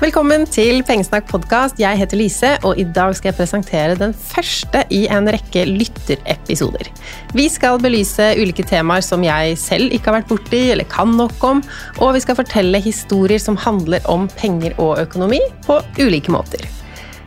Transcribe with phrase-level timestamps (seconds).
[0.00, 1.76] Velkommen til Pengesnakk podkast.
[1.76, 6.88] Jeg heter Lise, og i dag skal jeg presentere den første i en rekke lytterepisoder.
[7.36, 11.44] Vi skal belyse ulike temaer som jeg selv ikke har vært borti eller kan nok
[11.44, 11.60] om,
[12.00, 16.64] og vi skal fortelle historier som handler om penger og økonomi på ulike måter.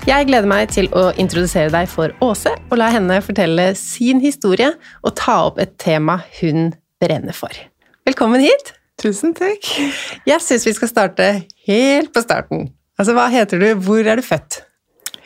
[0.10, 4.74] Jeg gleder meg til å introdusere deg for Åse, og la henne fortelle sin historie
[5.06, 7.54] og ta opp et tema hun brenner for.
[8.10, 8.80] Velkommen hit!
[9.04, 9.68] Tusen takk.
[10.24, 11.26] Jeg syns vi skal starte
[11.68, 12.70] helt på starten.
[12.96, 14.62] Altså, hva heter du, hvor er du født?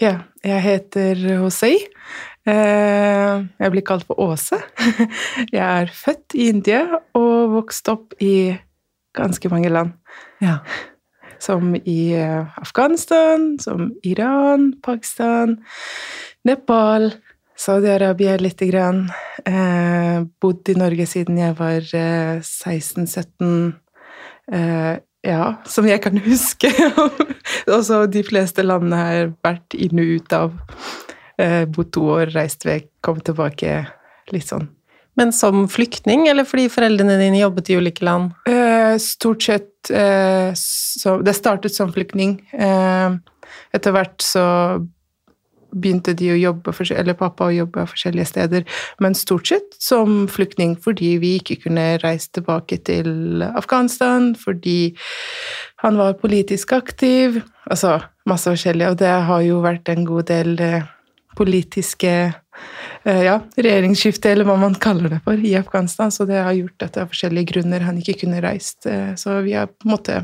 [0.02, 1.76] Ja, jeg heter José.
[2.48, 4.58] Eh, jeg blir kalt for Åse.
[5.54, 6.80] Jeg er født i India
[7.18, 8.56] og vokst opp i
[9.18, 9.92] ganske mange land.
[10.42, 10.62] Ja.
[11.44, 15.58] Som i eh, Afghanistan, som Iran, Pakistan,
[16.48, 17.12] Nepal,
[17.58, 19.08] Saudi-Arabia lite grann.
[19.46, 23.74] Eh, bodd i Norge siden jeg var eh, 16-17.
[24.54, 24.94] Eh,
[25.28, 26.72] ja, som jeg kan huske.
[27.68, 30.58] Også de fleste landene har jeg vært inn og ut av.
[31.42, 33.80] Eh, bodd to år, reist vekk, kom tilbake.
[34.34, 34.70] Litt sånn.
[35.18, 38.36] Men som flyktning, eller fordi foreldrene dine jobbet i ulike land?
[38.46, 42.38] Eh, stort sett eh, så Det startet som flyktning.
[42.54, 43.18] Eh,
[43.74, 44.46] etter hvert så
[45.72, 48.66] begynte de å jobbe, eller pappa å jobbe forskjellige steder,
[49.04, 54.96] men stort sett som flyktning fordi vi ikke kunne reise tilbake til Afghanistan, fordi
[55.84, 60.56] han var politisk aktiv, altså masse forskjellig, og det har jo vært en god del
[60.64, 60.88] eh,
[61.38, 62.14] politiske
[63.06, 66.88] eh, ja, regjeringsskifte, eller hva man kaller det for, i Afghanistan, så det har gjort
[66.88, 69.96] at det er forskjellige grunner han ikke kunne reist, eh, så vi har på en
[69.96, 70.24] måte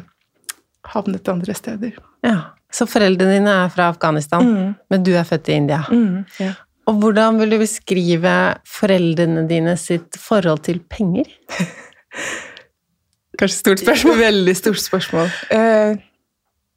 [0.92, 1.98] havnet andre steder.
[2.26, 2.38] Ja.
[2.74, 4.70] Så foreldrene dine er fra Afghanistan, mm.
[4.90, 5.84] men du er født i India.
[5.92, 6.54] Mm, ja.
[6.90, 8.34] Og hvordan vil du beskrive
[8.68, 11.30] foreldrene dine sitt forhold til penger?
[13.40, 14.20] Kanskje stort spørsmål?
[14.28, 15.32] Veldig stort spørsmål.
[15.54, 15.96] Eh,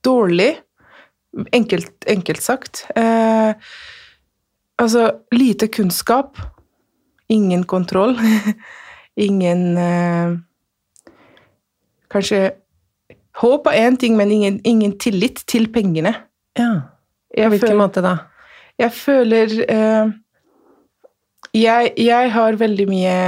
[0.04, 0.50] dårlig.
[1.52, 2.86] Enkelt, enkelt sagt.
[2.96, 3.52] Eh,
[4.78, 6.38] altså, lite kunnskap.
[7.28, 8.16] Ingen kontroll.
[9.28, 10.36] ingen eh,
[12.12, 12.50] Kanskje
[13.42, 16.14] Håp er én ting, men ingen, ingen, tillit til pengene.
[16.58, 16.70] Ja.
[17.36, 18.14] På hvilken føler, måte da?
[18.80, 20.14] Jeg føler uh,
[21.52, 23.18] jeg, jeg, har veldig mye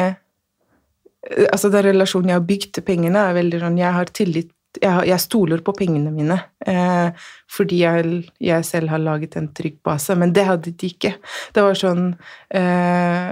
[1.52, 5.08] Altså, den relasjonen jeg har bygd til pengene, er veldig sånn Jeg har tillit jeg,
[5.08, 6.36] jeg, stoler på pengene mine
[6.68, 7.08] eh,
[7.50, 11.14] fordi jeg, jeg, selv har laget en trygg base, men det hadde de ikke.
[11.56, 12.10] Det var sånn
[12.54, 13.30] eh,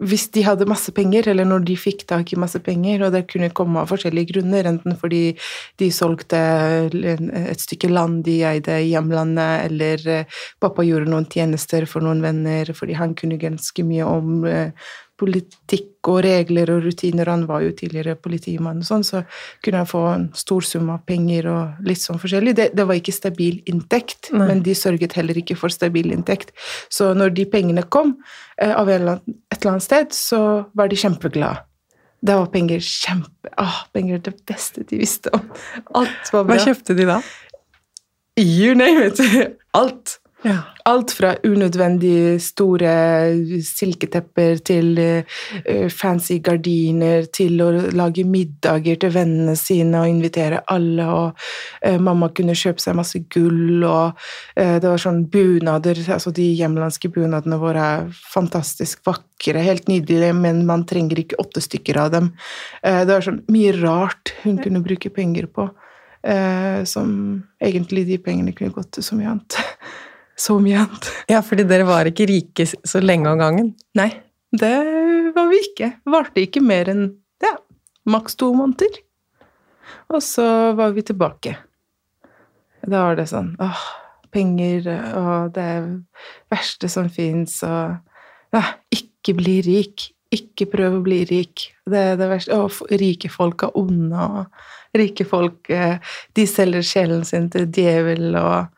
[0.00, 3.26] Hvis de hadde masse penger, eller når de fikk tak i masse penger, og det
[3.28, 5.36] kunne komme av forskjellige grunner, enten fordi
[5.80, 6.40] de solgte
[6.88, 12.24] et stykke land de eide i hjemlandet, eller eh, pappa gjorde noen tjenester for noen
[12.24, 14.72] venner fordi han kunne ganske mye om eh,
[15.18, 17.28] politikk og regler og rutiner.
[17.30, 19.22] Han var jo tidligere politimann, og sånn, så
[19.64, 22.54] kunne han få en stor sum av penger og litt sånn forskjellig.
[22.58, 24.50] Det, det var ikke stabil inntekt, Nei.
[24.50, 26.54] men de sørget heller ikke for stabil inntekt.
[26.92, 28.16] Så når de pengene kom
[28.60, 30.42] eh, av et eller annet sted, så
[30.78, 31.64] var de kjempeglade.
[32.18, 33.50] Det var penger kjempe...
[33.62, 35.44] Åh, penger er det beste de visste om.
[35.98, 36.56] Alt var bra.
[36.56, 37.20] Hva kjøpte de da?
[38.38, 39.20] You name it!
[39.78, 40.18] Alt.
[40.46, 40.58] Ja.
[40.86, 42.90] Alt fra unødvendig store
[43.66, 47.66] silketepper til uh, fancy gardiner, til å
[47.98, 51.42] lage middager til vennene sine og invitere alle, og
[51.82, 56.46] uh, mamma kunne kjøpe seg masse gull, og uh, det var sånn bunader Altså, de
[56.54, 62.14] hjemlandske bunadene våre er fantastisk vakre, helt nydelige, men man trenger ikke åtte stykker av
[62.14, 62.30] dem.
[62.82, 65.66] det var sånn mye rart hun kunne bruke penger på,
[66.88, 67.10] som
[67.62, 69.58] egentlig de pengene kunne gått til så mye annet.
[70.38, 71.10] Så mye annet.
[71.30, 73.72] Ja, fordi dere var ikke rike så lenge av gangen?
[73.98, 74.10] Nei,
[74.54, 74.74] det
[75.34, 75.92] var vi ikke.
[76.08, 77.06] Varte ikke mer enn
[77.44, 77.56] ja,
[78.08, 79.00] maks to måneder.
[80.14, 80.46] Og så
[80.78, 81.56] var vi tilbake.
[82.88, 83.82] Da var det sånn åh,
[84.32, 84.86] penger
[85.18, 85.72] og det
[86.52, 87.98] verste som fins, og
[88.54, 90.08] ja, ikke bli rik.
[90.32, 91.70] Ikke prøv å bli rik.
[91.88, 92.56] Det er det verste.
[92.60, 95.96] Og rike folk er onde, og rike folk eh,
[96.36, 98.68] de selger sjelen sin til djevel og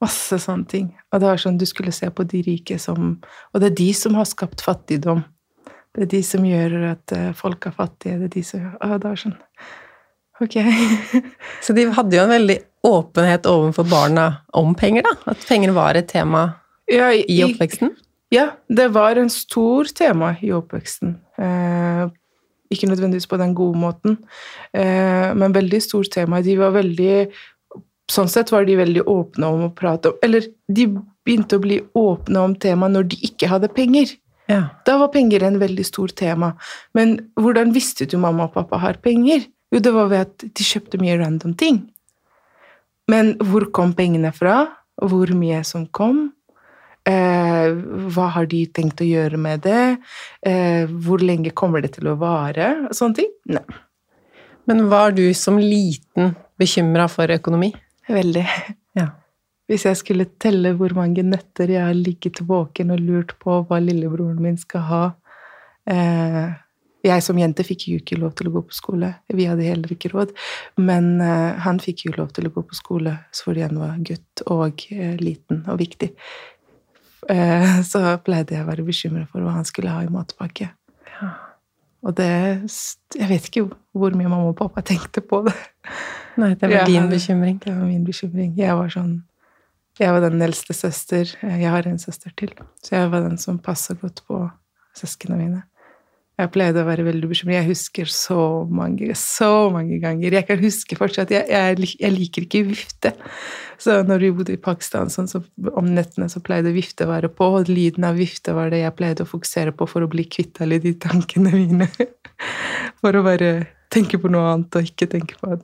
[0.00, 0.86] Masse sånne ting.
[1.12, 3.18] Og det var sånn du skulle se på de rike som
[3.52, 5.22] Og det er de som har skapt fattigdom.
[5.94, 8.18] Det er de som gjør at eh, folk er fattige.
[8.20, 9.38] Det er de som Å, det var sånn
[10.40, 10.56] Ok.
[11.64, 12.56] Så de hadde jo en veldig
[12.88, 14.26] åpenhet overfor barna
[14.56, 15.34] om penger, da?
[15.34, 16.46] At penger var et tema
[16.88, 17.92] ja, i, i oppveksten?
[18.32, 21.18] Ja, det var en stor tema i oppveksten.
[21.36, 22.06] Eh,
[22.70, 24.16] ikke nødvendigvis på den gode måten,
[24.72, 26.40] eh, men veldig stort tema.
[26.40, 27.26] De var veldig
[28.10, 30.88] Sånn sett var de veldig åpne om å prate om Eller de
[31.26, 34.16] begynte å bli åpne om temaet når de ikke hadde penger.
[34.50, 34.64] Ja.
[34.86, 36.54] Da var penger en veldig stor tema.
[36.96, 39.44] Men hvordan visste du mamma og pappa har penger?
[39.70, 41.84] Jo, det var ved at de kjøpte mye random ting.
[43.10, 44.64] Men hvor kom pengene fra?
[45.00, 46.32] Hvor mye som kom?
[47.08, 47.70] Eh,
[48.12, 49.84] hva har de tenkt å gjøre med det?
[50.46, 52.90] Eh, hvor lenge kommer det til å vare?
[52.96, 53.30] Sånne ting.
[53.54, 53.64] Nei.
[54.68, 57.72] Men var du som liten bekymra for økonomi?
[58.10, 58.46] Veldig.
[58.98, 59.06] Ja.
[59.70, 63.78] Hvis jeg skulle telle hvor mange netter jeg har ligget våken og lurt på hva
[63.82, 65.02] lillebroren min skal ha
[65.86, 66.56] eh,
[67.06, 69.12] Jeg som jente fikk jo ikke lov til å gå på skole.
[69.30, 70.34] Vi hadde heller ikke råd.
[70.82, 73.14] Men eh, han fikk jo lov til å gå på skole
[73.44, 76.14] fordi han var gutt og eh, liten og viktig.
[77.86, 80.70] Så pleide jeg å være bekymra for hva han skulle ha i matpakke.
[81.20, 81.28] Ja.
[82.02, 82.30] Og det
[83.14, 85.54] Jeg vet ikke hvor mye mamma og pappa tenkte på det.
[86.40, 87.58] Nei, det var din bekymring.
[87.62, 88.54] Det var min bekymring.
[88.58, 89.18] Jeg var sånn
[90.00, 91.28] Jeg var den eldste søster.
[91.42, 92.54] Jeg har en søster til.
[92.80, 94.46] Så jeg var den som passa godt på
[94.96, 95.64] søsknene mine.
[96.40, 97.58] Jeg pleide å være veldig bekymret.
[97.58, 100.38] Jeg husker så mange så mange ganger.
[100.38, 103.12] Jeg kan huske fortsatt Jeg, jeg, jeg liker ikke vifte.
[103.80, 105.42] Så når vi bodde i Pakistan, sånn, så
[105.76, 108.96] om nettene så pleide vifte å være på, og lyden av vifte var det jeg
[108.96, 111.90] pleide å fokusere på for å bli kvitt alle de tankene mine.
[113.00, 113.50] For å bare
[113.92, 115.62] tenke på noe annet og ikke tenke på at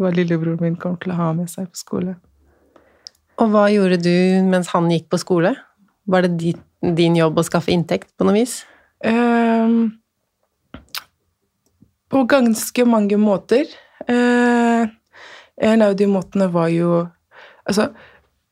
[0.00, 2.16] hva lillebroren min kommer til å ha med seg på skole.
[3.40, 4.14] Og hva gjorde du
[4.48, 5.54] mens han gikk på skole?
[6.10, 6.54] Var det
[6.96, 8.60] din, jobb å skaffe inntekt på noe vis?
[9.04, 10.00] Um,
[12.10, 13.68] på ganske mange måter.
[14.08, 14.88] Uh,
[15.60, 17.06] en av de måtene var jo
[17.70, 17.84] Altså,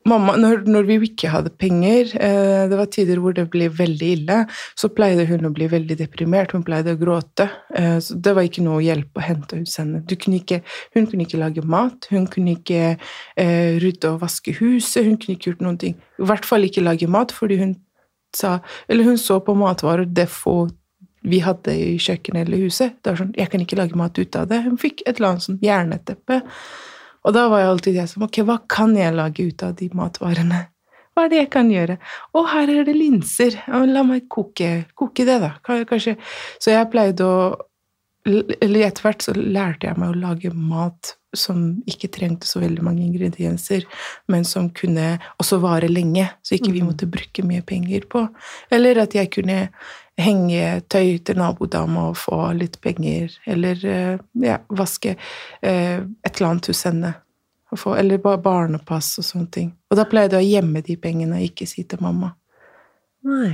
[0.09, 4.11] mamma Når, når vi ikke hadde penger eh, Det var tider hvor det ble veldig
[4.17, 4.39] ille.
[4.79, 6.55] Så pleide hun å bli veldig deprimert.
[6.57, 7.49] Hun pleide å gråte.
[7.77, 10.03] Eh, så det var ikke noe hjelp å hente hos henne.
[10.09, 10.63] Kunne ikke,
[10.97, 12.09] hun kunne ikke lage mat.
[12.13, 15.05] Hun kunne ikke eh, rydde og vaske huset.
[15.07, 15.99] Hun kunne ikke gjort noen ting.
[16.19, 17.77] I hvert fall ikke lage mat, fordi hun
[18.37, 18.59] sa
[18.93, 20.67] Eller hun så på matvarer det få
[21.29, 22.99] vi hadde i kjøkkenet eller huset.
[23.03, 24.63] Det var sånn, Jeg kan ikke lage mat ut av det.
[24.65, 26.43] Hun fikk et eller annet sånn jerneteppe.
[27.25, 29.89] Og da var jeg alltid jeg som Ok, hva kan jeg lage ut av de
[29.97, 30.67] matvarene?
[31.17, 31.97] Hva er det jeg kan gjøre?
[32.33, 33.57] Å, her er det linser.
[33.91, 35.57] La meg koke, koke det, da.
[35.67, 36.15] Kanskje.
[36.63, 37.57] Så jeg pleide å
[38.29, 42.83] Eller etter hvert så lærte jeg meg å lage mat som ikke trengte så veldig
[42.85, 43.87] mange ingredienser,
[44.29, 46.89] men som kunne også vare lenge, så ikke vi Mhm.
[46.91, 48.29] måtte bruke mye penger på.
[48.71, 49.71] Eller at jeg kunne
[50.19, 56.49] henge tøy til nabodama og få litt penger, eller eh, ja, vaske eh, et eller
[56.51, 57.13] annet hos henne.
[57.77, 59.69] Få, eller bare barnepass og sånne ting.
[59.93, 62.33] Og da pleide jeg å gjemme de pengene og ikke si til mamma.
[63.29, 63.53] Nei.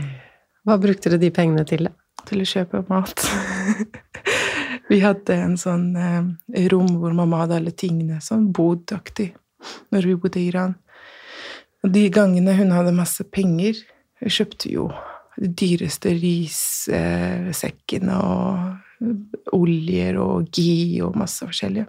[0.65, 1.91] Hva brukte du de pengene til?
[2.29, 3.25] til å kjøpe mat.
[4.91, 9.33] vi hadde en sånn eh, rom hvor mamma hadde alle tingene, sånn bodaktig,
[9.95, 10.77] når vi bodde i Iran.
[11.85, 13.81] Og de gangene hun hadde masse penger,
[14.23, 14.89] hun kjøpte jo
[15.41, 21.89] de dyreste rissekkene og oljer og gi og masse forskjellige.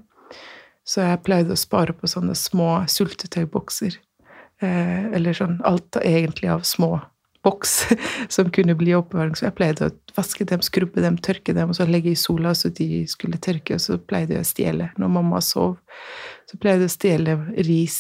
[0.86, 3.98] Så jeg pleide å spare på sånne små sultetøybokser.
[4.64, 7.00] Eh, eller sånn alt egentlig av små
[7.46, 7.74] boks
[8.36, 9.34] som kunne bli oppbevaring.
[9.38, 12.54] Så jeg pleide å vaske dem, skrubbe dem, tørke dem, og så legge i sola
[12.58, 13.78] så de skulle tørke.
[13.78, 14.92] Og så pleide jeg å stjele.
[15.02, 15.80] Når mamma sov,
[16.50, 17.38] så pleide jeg å stjele
[17.68, 18.00] ris,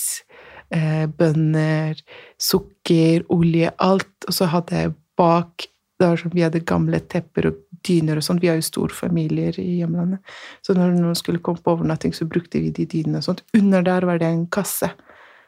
[0.69, 2.01] eh, bønner,
[2.37, 4.13] sukker, olje, alt.
[4.29, 5.67] Og så hadde jeg bak
[5.99, 8.41] der sånn, Vi hadde gamle tepper og dyner og sånn.
[8.41, 10.19] Vi har jo storfamilier i hjemlandet.
[10.65, 13.43] Så når noen skulle komme på overnatting, så brukte vi de dynene og sånt.
[13.55, 14.89] Under der var det en kasse.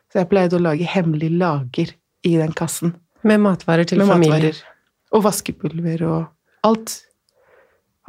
[0.07, 1.91] Så jeg pleide å lage hemmelig lager
[2.23, 2.95] i den kassen
[3.27, 4.53] Med matvarer til med familier.
[4.55, 4.63] matvarer.
[5.11, 6.25] Og vaskepulver og
[6.63, 6.95] alt.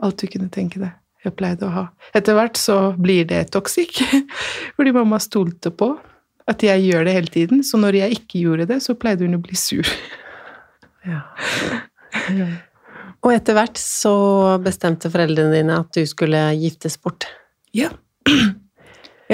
[0.02, 0.94] Alt du kunne tenke deg.
[1.24, 1.84] Jeg pleide å ha.
[2.14, 3.98] Etter hvert så blir det toxic,
[4.78, 5.96] fordi mamma stolte på
[6.48, 7.64] at jeg gjør det hele tiden.
[7.66, 9.82] Så når jeg ikke gjorde det, så pleide hun å bli sur.
[11.08, 11.22] Ja.
[13.24, 14.14] Og etter hvert så
[14.62, 17.26] bestemte foreldrene dine at du skulle giftes bort.
[17.74, 17.90] Ja.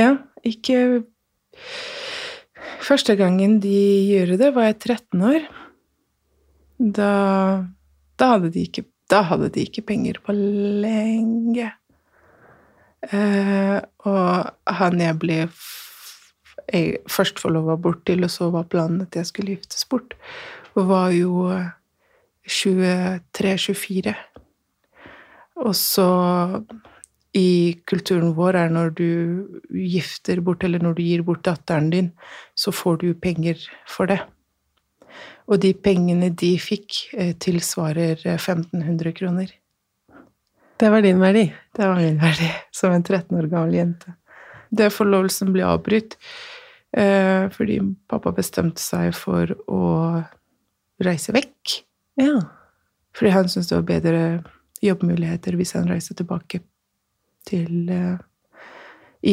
[0.00, 0.14] ja,
[0.46, 1.04] ikke
[2.84, 3.76] Første gangen de
[4.10, 5.44] gjorde det, var jeg 13 år.
[6.76, 7.12] Da,
[8.20, 11.70] da, hadde, de ikke, da hadde de ikke penger på lenge.
[13.08, 15.38] Eh, og han jeg ble
[16.64, 20.16] jeg først forlova bort til, og så var planen at jeg skulle giftes bort,
[20.82, 21.46] var jo
[22.46, 24.14] 23-24.
[25.64, 26.08] Og så
[27.34, 29.08] i kulturen vår er når du
[29.74, 32.12] gifter bort, eller når du gir bort datteren din,
[32.54, 33.58] så får du penger
[33.90, 34.20] for det.
[35.50, 39.50] Og de pengene de fikk, eh, tilsvarer eh, 1500 kroner.
[40.78, 41.52] Det var din verdi.
[41.74, 44.14] Det var min verdi som en 13 år gammel jente.
[44.74, 46.16] Det forlovelsen ble avbrutt
[46.96, 47.78] eh, fordi
[48.10, 49.82] pappa bestemte seg for å
[51.02, 51.78] reise vekk.
[52.20, 52.38] Ja.
[53.14, 54.22] Fordi han syntes det var bedre
[54.84, 56.60] jobbmuligheter hvis han reiste tilbake
[57.48, 58.16] til eh,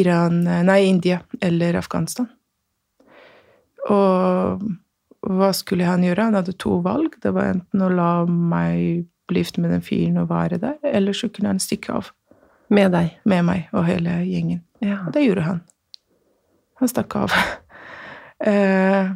[0.02, 2.30] Iran eh, Nei, India eller Afghanistan.
[3.90, 4.64] Og
[5.22, 6.30] hva skulle han gjøre?
[6.30, 7.18] Han hadde to valg.
[7.22, 11.16] Det var enten å la meg bli gift med den fyren og være der, eller
[11.16, 12.12] så kunne han stikke av.
[12.72, 13.18] Med deg?
[13.28, 14.62] Med meg og hele gjengen.
[14.84, 15.02] Ja.
[15.06, 15.62] Og det gjorde han.
[16.82, 17.36] Han stakk av.
[18.52, 19.12] eh,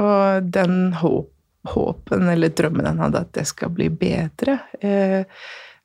[0.00, 1.30] og den håp,
[1.68, 5.24] håpen eller drømmen han hadde at det skal bli bedre eh,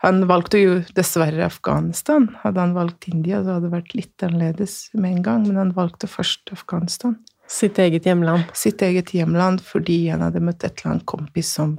[0.06, 2.28] Han valgte jo dessverre Afghanistan.
[2.44, 5.72] Hadde han valgt India, så hadde det vært litt annerledes med en gang, men han
[5.74, 7.16] valgte først Afghanistan.
[7.48, 8.44] Sitt eget hjemland?
[8.54, 11.76] Sitt eget hjemland fordi han hadde møtt et eller annet kompis som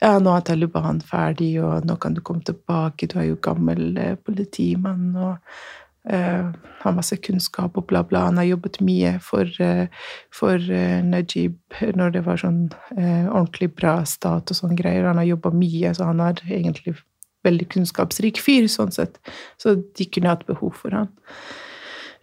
[0.00, 3.96] Ja, nå er Taliban ferdig, og nå kan du komme tilbake, du er jo gammel
[3.96, 5.36] eh, politimann, og
[6.06, 6.52] Uh,
[6.84, 8.28] har masse kunnskap og bla, bla.
[8.28, 9.88] Han har jobbet mye for, uh,
[10.30, 11.56] for uh, Najib
[11.98, 15.08] når det var sånn ordentlig bra stat og sånne greier.
[15.08, 16.94] Han har jobba mye, så han er egentlig
[17.46, 19.18] veldig kunnskapsrik fyr, sånn sett.
[19.58, 21.10] Så de kunne hatt behov for han.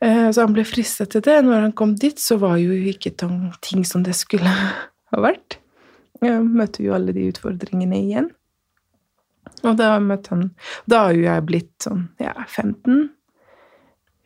[0.04, 1.38] så han ble fristet til det.
[1.46, 3.14] Når han kom dit, så var jo ikke
[3.64, 4.52] ting som det skulle
[5.14, 5.60] ha vært.
[6.24, 8.32] Jeg møtte jo alle de utfordringene igjen.
[9.64, 10.44] Og da møtte han
[10.90, 13.12] Da har jo jeg blitt sånn, ja, 15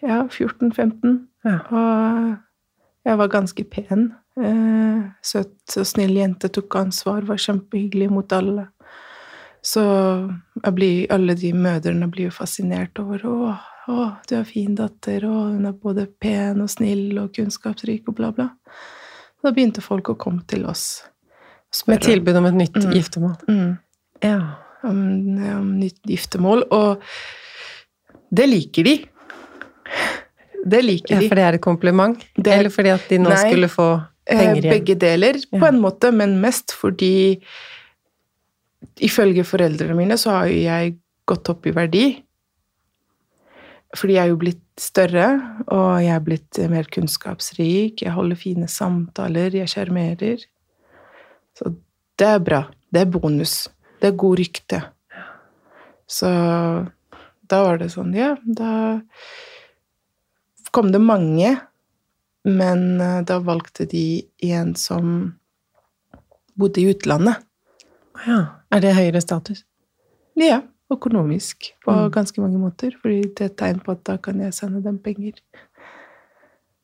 [0.03, 1.17] ja, 14-15.
[1.47, 1.59] Ja.
[1.71, 4.09] Og jeg var ganske pen.
[4.37, 8.67] Eh, søt og snill jente, tok ansvar, var kjempehyggelig mot alle.
[9.65, 9.83] Så
[10.75, 13.37] blir, alle de mødrene blir jo fascinert over å,
[13.89, 18.19] å, du er fin datter, og hun er både pen og snill og kunnskapsrik og
[18.19, 18.51] bla, bla.
[19.43, 21.01] Da begynte folk å komme til oss.
[21.89, 22.93] Med tilbud om et nytt mm.
[22.95, 23.35] giftermål?
[23.49, 23.75] Mm.
[24.23, 24.39] Ja.
[24.87, 24.99] Om,
[25.57, 26.63] om nytt giftermål.
[26.73, 27.03] Og
[28.33, 28.95] det liker de.
[30.67, 31.23] Det liker de.
[31.23, 32.21] Ja, For det er et kompliment?
[32.35, 34.71] Det, Eller fordi at de nå nei, skulle få eh, penger igjen?
[34.73, 37.41] Begge deler, på en måte, men mest fordi
[39.01, 40.95] Ifølge foreldrene mine så har jo jeg
[41.29, 42.05] gått opp i verdi.
[43.97, 45.27] Fordi jeg er jo blitt større,
[45.73, 50.45] og jeg er blitt mer kunnskapsrik, jeg holder fine samtaler, jeg sjarmerer.
[51.57, 51.73] Så
[52.17, 52.61] det er bra.
[52.93, 53.55] Det er bonus.
[54.01, 54.81] Det er god rykte.
[56.07, 56.29] Så
[57.47, 58.99] da var det sånn, ja, da
[60.77, 61.55] kom det mange,
[62.45, 65.33] men eh, da valgte de en som
[66.53, 67.41] bodde i utlandet.
[68.27, 68.43] Ja.
[68.69, 69.63] Er det høyere status?
[70.37, 70.61] Ja,
[70.93, 72.11] økonomisk på mm.
[72.13, 72.93] ganske mange måter.
[73.01, 75.41] Fordi det er et tegn på at da kan jeg sende dem penger.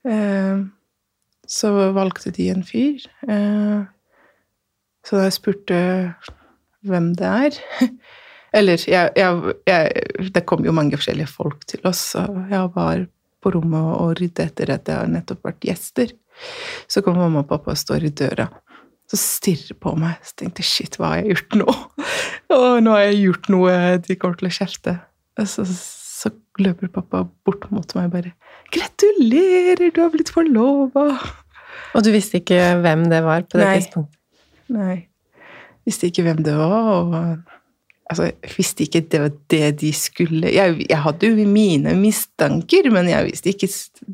[0.10, 0.66] Eh,
[1.46, 3.06] så valgte de en fyr.
[3.30, 3.86] Eh,
[5.06, 5.80] så da jeg spurte
[6.82, 7.58] hvem det er
[8.58, 13.06] Eller jeg, jeg, jeg, Det kom jo mange forskjellige folk til oss, og jeg var
[13.44, 16.14] på rommet og rydde etter at det har nettopp vært gjester.
[16.90, 18.48] Så kommer mamma og pappa og står i døra.
[19.12, 20.18] Så stirrer på meg.
[20.26, 21.76] Så tenkte jeg shit, hva har jeg gjort nå?
[22.54, 24.96] Og nå har jeg gjort noe de kommer til å kjefte.
[25.50, 26.30] Så, så
[26.62, 28.34] løper pappa bort mot meg og bare
[28.74, 31.18] 'Gratulerer, du har blitt forlova!'
[31.94, 33.74] Og du visste ikke hvem det var på det Nei.
[33.80, 34.20] tidspunktet?
[34.74, 34.98] Nei.
[35.86, 37.14] Visste ikke hvem det var, og
[38.12, 42.90] Altså, jeg visste ikke det var det de skulle jeg, jeg, hadde jo mine mistanker,
[42.92, 43.70] men jeg visste ikke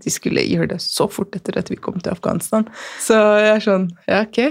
[0.05, 2.67] de skulle gjøre det så fort etter at vi kom til Afghanistan.
[3.01, 4.43] Så jeg er sånn Ja, ok.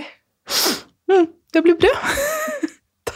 [1.09, 1.95] Mm, det blir bra.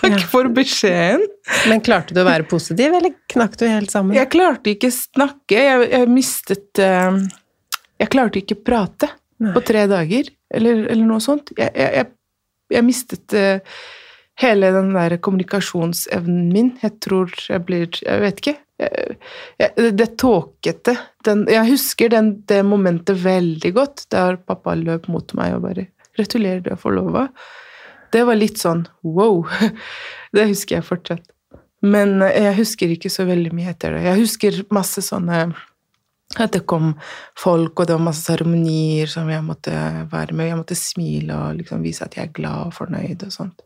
[0.03, 0.27] Takk ja.
[0.31, 1.25] for beskjeden.
[1.71, 4.17] Men klarte du å være positiv, eller knakk du helt sammen?
[4.17, 5.59] Jeg klarte ikke snakke.
[5.59, 7.19] Jeg, jeg mistet uh,
[8.01, 9.11] Jeg klarte ikke prate
[9.43, 9.53] Nei.
[9.55, 11.53] på tre dager, eller, eller noe sånt.
[11.59, 12.07] Jeg,
[12.73, 13.83] jeg, mistet uh,
[14.41, 16.73] hele den der kommunikasjonsevnen min.
[16.83, 18.57] Jeg tror jeg blir Jeg vet ikke.
[18.83, 19.17] Jeg,
[19.61, 20.97] jeg, det tåkete
[21.27, 26.61] Jeg husker den, det momentet veldig godt, der pappa løp mot meg og bare 'Gratulerer,
[26.61, 27.29] du er forlova'.
[28.13, 29.47] Det var litt sånn wow.
[30.35, 31.25] Det husker jeg fortsatt.
[31.83, 34.05] Men jeg husker ikke så veldig mye etter det.
[34.05, 35.55] Jeg husker masse sånne
[36.41, 36.93] at det kom
[37.39, 39.73] folk, og det var masse seremonier som jeg måtte
[40.13, 40.49] være med.
[40.49, 43.65] Jeg måtte smile og liksom vise at jeg er glad og fornøyd og sånt.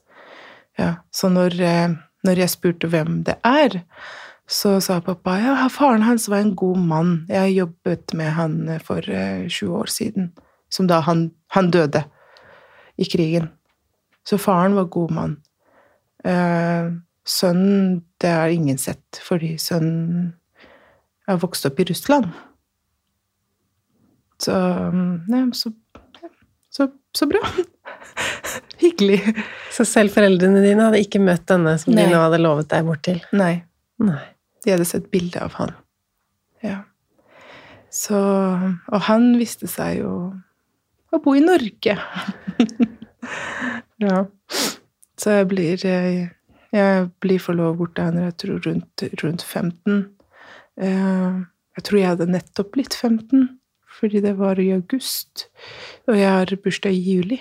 [0.79, 3.81] Ja, så når, eh, når, jeg spurte hvem det er,
[4.47, 7.15] så sa pappa ja, faren hans var en god mann.
[7.29, 10.31] Jeg jobbet med han for 20 eh, år siden,
[10.71, 12.05] som da han, han døde
[12.97, 13.51] i krigen.
[14.27, 15.37] Så faren var god mann.
[16.25, 16.93] Eh,
[17.27, 20.35] sønnen, det har ingen sett, fordi sønnen
[21.27, 22.31] har vokst opp i Russland.
[24.39, 24.53] Så,
[24.93, 25.73] mm, så,
[26.71, 27.41] så, så bra.
[28.83, 29.21] Hyggelig.
[29.75, 32.05] Så selv foreldrene dine hadde ikke møtt denne som Nei.
[32.07, 33.21] de nå hadde lovet deg bort til?
[33.37, 33.55] Nei.
[34.03, 34.23] Nei.
[34.65, 35.75] De hadde sett bilde av han.
[36.65, 36.81] Ja.
[37.93, 40.13] Så Og han viste seg jo
[41.15, 41.97] å bo i Norge.
[44.07, 44.25] ja.
[45.17, 46.31] Så jeg blir Jeg,
[46.75, 50.03] jeg blir forlovet bort til henne, jeg tror rundt, rundt 15.
[50.77, 51.39] Eh,
[51.77, 53.47] jeg tror jeg hadde nettopp blitt 15,
[53.99, 55.47] fordi det var i august,
[56.09, 57.39] og jeg har bursdag i juli.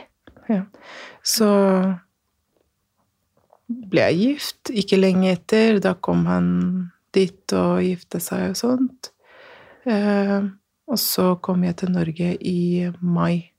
[0.52, 0.64] Ja.
[1.26, 1.50] Så
[3.66, 4.72] ble jeg gift.
[4.74, 6.52] Ikke lenge etter, da kom han
[7.16, 9.12] dit og gifte seg og sånt.
[9.90, 10.46] Eh,
[10.86, 13.52] og så kom jeg til Norge i mai.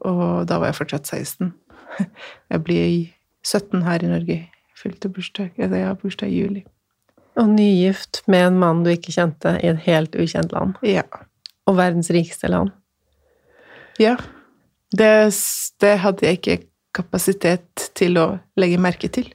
[0.00, 1.52] Og da var jeg fortsatt 16.
[2.52, 2.84] Jeg blir
[3.44, 4.36] 17 her i Norge.
[4.78, 5.50] Fylte bursdag.
[5.58, 6.62] Jeg har bursdag i juli.
[7.40, 10.78] Og nygift med en mann du ikke kjente i et helt ukjent land.
[10.86, 11.04] Ja.
[11.68, 12.72] Og verdens rikeste land.
[14.00, 14.16] Ja.
[14.90, 15.12] Det,
[15.80, 16.58] det hadde jeg ikke
[16.96, 18.26] kapasitet til å
[18.58, 19.28] legge merke til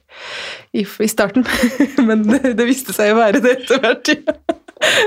[0.76, 1.46] i, i starten.
[2.08, 4.12] Men det, det, viste seg å være det etter hvert.
[4.12, 4.36] Ja.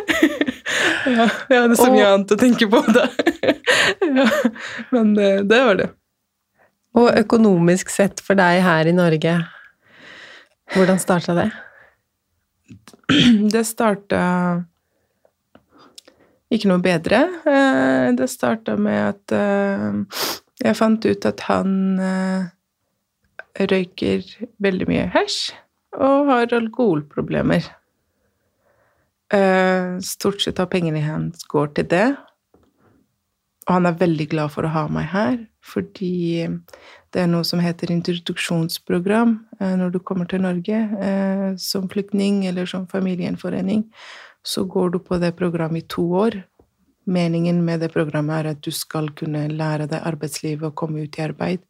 [1.19, 3.07] ja jeg hadde så mye og, annet å tenke på da.
[3.99, 4.25] Ja,
[4.91, 5.85] men det, det var det.
[6.97, 9.33] Og økonomisk sett for deg her i Norge,
[10.73, 11.47] hvordan starta det?
[13.53, 14.21] Det starta
[16.53, 17.23] ikke noe bedre.
[17.45, 20.21] Eh, det starta med at eh,
[20.65, 22.47] jeg fant ut at han eh,
[23.69, 24.25] røyker
[24.63, 25.51] veldig mye hasj
[25.99, 27.65] og har alkoholproblemer.
[30.05, 32.05] Stort sett av pengene hans går til det.
[33.67, 37.61] Og han er veldig glad for å ha meg her, fordi det er noe som
[37.61, 39.35] heter introduksjonsprogram
[39.81, 40.79] når du kommer til Norge
[41.61, 43.83] som flyktning eller som familiegjenforening.
[44.45, 46.41] Så går du på det programmet i to år,
[47.09, 51.17] Meningen med det programmet er at du skal kunne lære deg arbeidslivet og komme ut
[51.17, 51.63] i arbeid.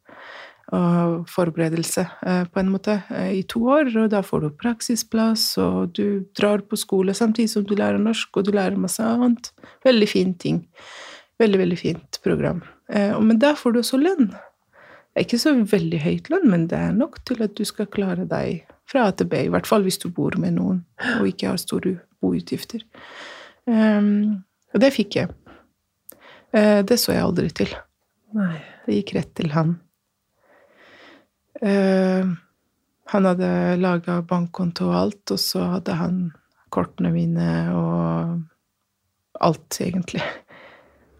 [0.75, 3.89] Og forberedelse, eh, på en måte, eh, i to år.
[4.03, 8.37] Og da får du praksisplass, og du drar på skole samtidig som du lærer norsk,
[8.37, 9.51] og du lærer masse annet.
[9.83, 10.67] Veldig fin ting.
[11.39, 12.61] Veldig, veldig fint program.
[12.89, 14.27] Eh, men da får du også lønn.
[14.27, 17.87] Det er ikke så veldig høyt lønn, men det er nok til at du skal
[17.87, 19.33] klare deg fra A til B.
[19.33, 20.85] I hvert fall hvis du bor med noen
[21.19, 22.83] og ikke har store boutgifter.
[23.69, 24.41] Um,
[24.73, 25.31] og det fikk jeg.
[26.55, 27.73] Uh, det så jeg aldri til.
[28.37, 28.57] Nei.
[28.85, 29.75] Det gikk rett til han.
[31.59, 32.35] Uh,
[33.09, 36.19] han hadde laga bankkonto og alt, og så hadde han
[36.69, 38.37] kortene mine og
[39.41, 40.21] alt, egentlig.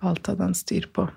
[0.05, 1.07] Alt hadde han styr på.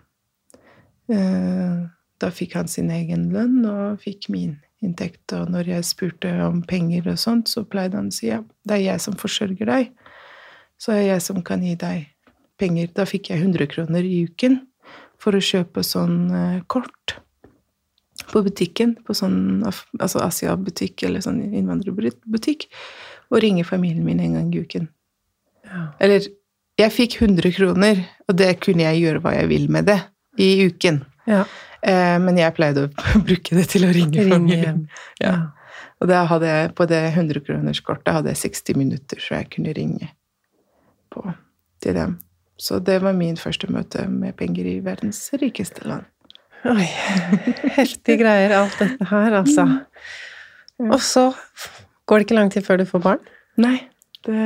[1.12, 1.83] Eh,
[2.22, 5.24] da fikk han sin egen lønn og fikk min inntekt.
[5.36, 8.78] Og når jeg spurte om penger og sånt, så pleide han å si ja, det
[8.78, 9.92] er jeg som forsørger deg,
[10.80, 12.08] så er jeg som kan gi deg
[12.60, 12.90] penger.
[12.96, 14.60] Da fikk jeg 100 kroner i uken
[15.22, 17.18] for å kjøpe sånn eh, kort
[18.32, 22.68] på butikken, på sånn altså Asia-butikk eller sånn innvandrerbutikk,
[23.32, 24.88] og ringe familien min en gang i uken.
[25.66, 25.84] Ja.
[26.02, 26.26] Eller
[26.80, 29.98] jeg fikk 100 kroner, og det kunne jeg gjøre hva jeg vil med det
[30.40, 31.02] i uken.
[31.28, 31.44] Ja.
[31.82, 32.92] Eh, men jeg pleide å
[33.26, 34.87] bruke det til å ringe, familien.
[35.22, 35.37] Ja.
[36.02, 40.11] Og da hadde jeg, på det 100-kronerskortet hadde jeg 60 minutter, så jeg kunne ringe
[41.14, 41.22] på,
[41.82, 42.16] til dem.
[42.58, 46.08] Så det var min første møte med penger i verdens rikeste land.
[46.68, 46.87] Oi.
[47.74, 49.66] Heftige greier, alt dette her, altså.
[50.82, 51.24] Og så
[52.06, 53.24] går det ikke lang tid før du får barn?
[53.62, 53.76] Nei,
[54.26, 54.42] det,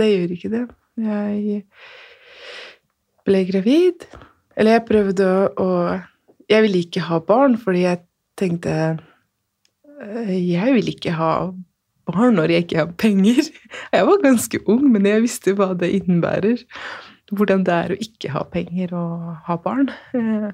[0.00, 0.64] det gjør ikke det.
[1.04, 1.62] Jeg
[3.28, 4.08] ble gravid.
[4.58, 5.28] Eller jeg prøvde
[5.60, 5.70] å
[6.48, 8.02] Jeg ville ikke ha barn fordi jeg
[8.40, 11.32] tenkte eh, Jeg vil ikke ha
[12.08, 13.42] barn når jeg ikke har penger.
[13.96, 16.62] Jeg var ganske ung, men jeg visste hva det innebærer
[17.36, 19.90] hvordan det er å ikke ha penger og ha barn.
[20.16, 20.50] Eh,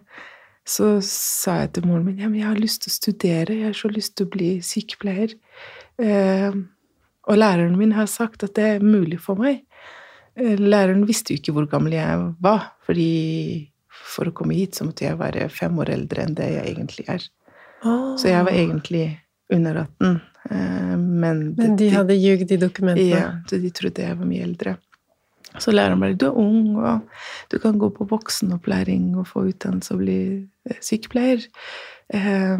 [0.64, 3.68] så sa jeg til moren min ja, men jeg har lyst til å studere, jeg
[3.68, 5.36] har så lyst til å bli sykepleier.
[6.00, 6.56] Eh,
[7.24, 9.62] og læreren min har sagt at det er mulig for meg.
[10.34, 13.70] Læreren visste jo ikke hvor gammel jeg var, fordi
[14.04, 17.08] for å komme hit så måtte jeg være fem år eldre enn det jeg egentlig
[17.10, 17.26] er.
[17.84, 18.14] Oh.
[18.20, 19.04] Så jeg var egentlig
[19.52, 20.20] under 18.
[20.50, 20.98] Men,
[21.56, 23.20] men de, de hadde ljugd i dokumentene?
[23.20, 24.74] Ja, de trodde jeg var mye eldre.
[25.58, 27.00] Så læreren bare 'Du er ung, og
[27.50, 31.46] du kan gå på voksenopplæring og få utdannelse og bli eh, sykepleier'.
[32.14, 32.58] Eh,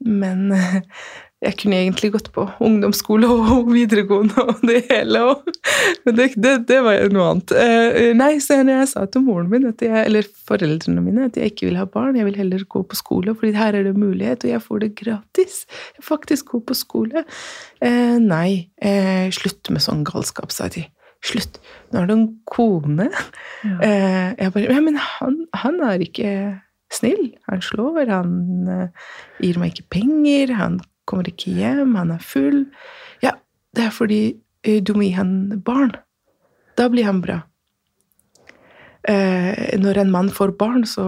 [0.00, 0.52] men
[1.44, 5.20] jeg kunne egentlig gått på ungdomsskole og videregående og det hele.
[5.32, 5.50] Og,
[6.06, 7.52] men det, det, det, var noe annet.
[7.52, 11.68] Uh, nei, så jeg sa til moren min, jeg, eller foreldrene mine, at jeg ikke
[11.68, 14.54] vil ha barn, jeg vil heller gå på skole, fordi her er det mulighet, og
[14.54, 15.60] jeg får det gratis.
[15.98, 17.26] Jeg faktisk gå på skole.
[17.82, 18.68] nei,
[19.36, 20.86] slutt med sånn galskap, sa de.
[21.26, 21.60] Slutt!
[21.90, 23.10] Nå har du en kone.
[23.64, 23.76] Ja.
[24.38, 26.32] Jeg bare Ja, men han, han, er ikke
[26.92, 27.32] snill.
[27.50, 29.08] Han slår, han uh,
[29.42, 32.64] gir meg ikke penger, han kommer ikke hjem, han er full.
[33.22, 33.36] Ja,
[33.76, 34.20] det er fordi
[34.66, 35.94] uh, du må gi han barn.
[36.76, 37.40] Da blir han bra.
[39.06, 41.04] Eh, når en mann får barn, så,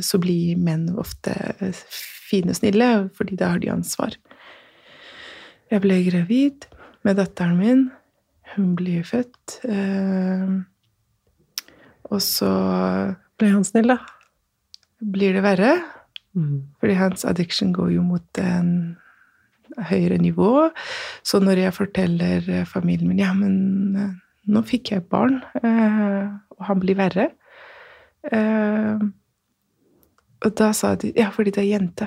[0.00, 1.34] så blir menn ofte
[2.30, 4.14] fine og snille, fordi da har de ansvar.
[5.72, 6.68] Jeg ble gravid
[7.02, 7.82] med datteren min.
[8.54, 9.58] Hun blir født.
[9.66, 10.60] Eh,
[12.12, 12.48] Og så
[13.40, 13.98] Ble han snill, da?
[15.02, 15.72] blir det verre.
[16.36, 16.68] Mm.
[16.78, 18.96] Fordi hans addiction går jo mot en
[19.88, 20.68] høyere nivå.
[21.26, 23.56] Så når jeg forteller eh, familien min ja, men
[23.96, 24.12] eh,
[24.52, 27.30] nå fikk jeg barn, eh, og han blir verre
[30.42, 32.06] Og da sa de ja, fordi det er jente.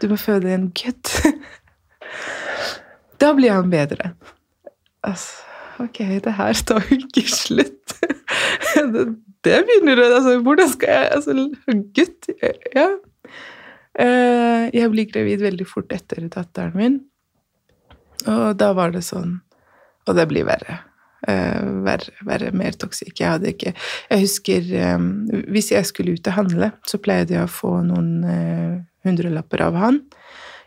[0.00, 1.14] Du må føde en gutt.
[3.20, 4.12] da blir han bedre.
[5.04, 5.44] Altså,
[5.80, 7.96] ok, det her tar jo ikke slutt.
[8.94, 9.06] det,
[9.44, 11.34] det begynner å altså, Hvordan skal jeg Altså,
[11.96, 12.30] gutt
[12.76, 12.88] Ja.
[13.98, 17.00] Eh, jeg blir gravid veldig fort etter datteren min.
[18.28, 19.38] Og da var det sånn
[20.08, 20.78] Og det blir verre.
[21.28, 23.20] Eh, verre, verre, mer toksikk.
[23.20, 25.06] Jeg hadde ikke Jeg husker eh,
[25.52, 30.00] Hvis jeg skulle ut og handle, så pleide jeg å få noen hundrelapper av han.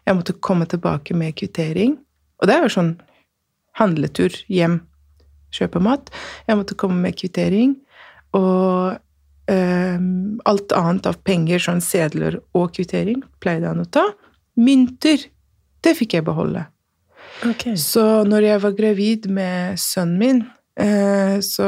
[0.08, 1.98] Jeg måtte komme tilbake med kvittering.
[2.42, 2.94] Og det er jo sånn
[3.78, 4.80] handletur hjem,
[5.54, 6.10] kjøpe mat.
[6.48, 7.76] Jeg måtte komme med kvittering.
[8.38, 8.98] Og
[9.52, 14.06] alt annet av penger, sånn sedler og kvittering, pleide han å ta.
[14.60, 15.24] Mynter,
[15.82, 16.66] det fikk jeg beholde.
[17.42, 17.76] Okay.
[17.80, 20.42] Så når jeg var gravid med sønnen min,
[20.82, 21.68] uh, så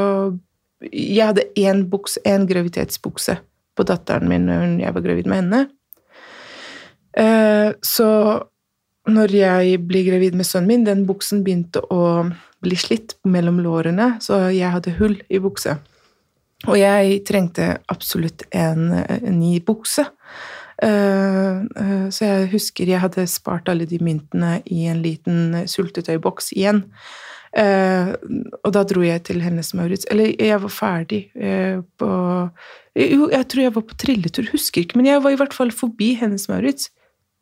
[0.92, 3.38] Jeg hadde én buks, én graviditetsbukse
[3.72, 5.60] på datteren min når jeg var gravid med henne.
[7.16, 8.08] Uh, så
[9.08, 12.26] når jeg ble gravid med sønnen min, den buksen begynte å
[12.60, 15.78] bli slitt mellom lårene, så jeg hadde hull i buksa.
[16.64, 20.06] Og jeg trengte absolutt en, en ny bukse.
[20.82, 26.52] Uh, uh, så jeg husker jeg hadde spart alle de myntene i en liten sultetøyboks
[26.56, 26.82] igjen.
[27.54, 28.10] Uh,
[28.64, 30.08] og da dro jeg til Hennes Maurits.
[30.10, 31.22] Eller jeg var ferdig
[32.00, 32.10] på
[32.94, 35.72] Jo, jeg tror jeg var på trilletur, husker ikke, men jeg var i hvert fall
[35.74, 36.90] forbi Hennes Maurits.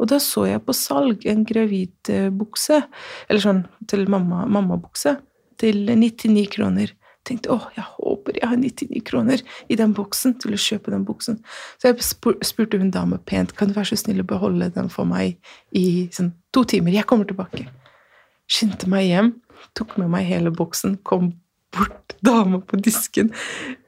[0.01, 2.81] Og da så jeg på salg en gravidbukse,
[3.29, 5.13] eller sånn til mamma-bukse,
[5.61, 6.91] til 99 kroner
[7.27, 11.05] tenkte åh, jeg håper jeg har 99 kroner i den boksen til å kjøpe den
[11.07, 11.39] buksen.
[11.79, 12.03] Så jeg
[12.47, 15.39] spurte hun dama pent kan du være så snill å beholde den for meg
[15.79, 16.95] i sånn, to timer.
[16.95, 17.69] Jeg kommer tilbake.
[18.51, 19.33] Skyndte meg hjem,
[19.79, 21.33] tok med meg hele boksen, kom
[21.73, 23.31] bort dama på disken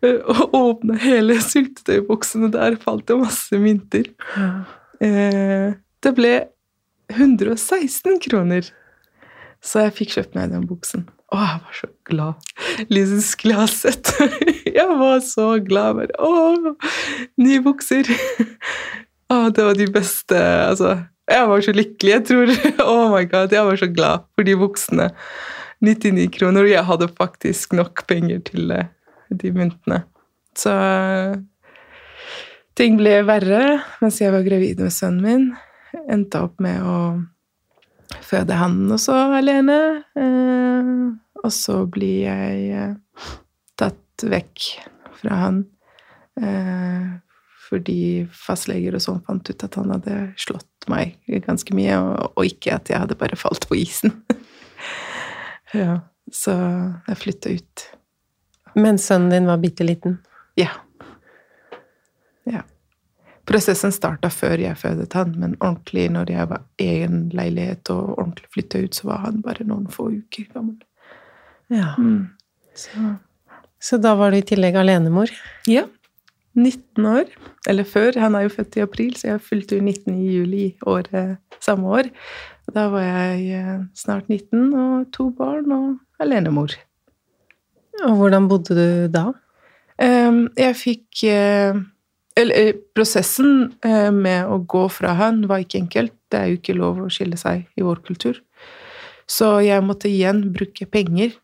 [0.03, 4.09] og åpna hele syltetøyboksen, og der falt det masse mynter.
[5.05, 6.33] Eh, det ble
[7.13, 8.71] 116 kroner.
[9.65, 11.07] Så jeg fikk kjøpt meg den buksen.
[11.33, 12.51] Å, jeg var så glad.
[13.25, 14.13] Skulle ha sett
[14.69, 15.99] Jeg var så glad.
[15.99, 16.75] Bare, å,
[17.41, 18.11] nye bukser!
[19.33, 20.99] Å, det var de beste Altså,
[21.31, 22.13] jeg var så lykkelig.
[22.13, 22.55] Jeg tror
[22.91, 25.09] Oh my god, jeg var så glad for de buksene.
[25.85, 28.71] 99 kroner, og jeg hadde faktisk nok penger til
[29.29, 30.05] de myntene.
[30.57, 30.73] Så
[32.79, 35.49] ting ble verre mens jeg var gravid med sønnen min.
[36.11, 36.99] Endte opp med å
[38.23, 39.79] føde han også alene.
[40.19, 40.95] Eh,
[41.45, 43.29] og så blir jeg eh,
[43.81, 44.69] tatt vekk
[45.21, 45.63] fra han
[46.41, 47.15] eh,
[47.65, 47.99] fordi
[48.37, 52.77] fastleger og sånn fant ut at han hadde slått meg ganske mye, og, og ikke
[52.77, 54.13] at jeg hadde bare falt på isen.
[55.81, 55.99] ja,
[56.31, 56.55] så
[57.09, 57.87] jeg flytta ut.
[58.79, 60.19] Men sønnen din var bitte liten?
[60.61, 60.71] Ja.
[62.45, 62.63] Ja.
[63.45, 68.15] Prosessen starta før jeg fødte han, men ordentlig når jeg var i egen leilighet og
[68.19, 70.79] ordentlig flytta ut, så var han bare noen få uker gammel.
[71.73, 71.93] Ja.
[71.99, 72.31] Mm.
[72.75, 73.11] Så,
[73.83, 75.33] så da var du i tillegg alenemor?
[75.69, 75.85] Ja.
[76.55, 77.31] 19 år.
[77.69, 78.17] Eller før.
[78.21, 81.91] Han er jo født i april, så jeg fylte jo 19 i juli året samme
[82.01, 82.11] år.
[82.73, 85.89] Da var jeg eh, snart 19 og to barn og
[86.23, 86.77] alenemor.
[88.05, 89.31] Og hvordan bodde du da?
[89.95, 91.77] Um, jeg fikk uh,
[92.39, 96.17] Eller uh, prosessen uh, med å gå fra han var ikke enkelt.
[96.33, 98.41] Det er jo ikke lov å skille seg i vår kultur.
[99.31, 101.37] Så jeg måtte igjen bruke penger.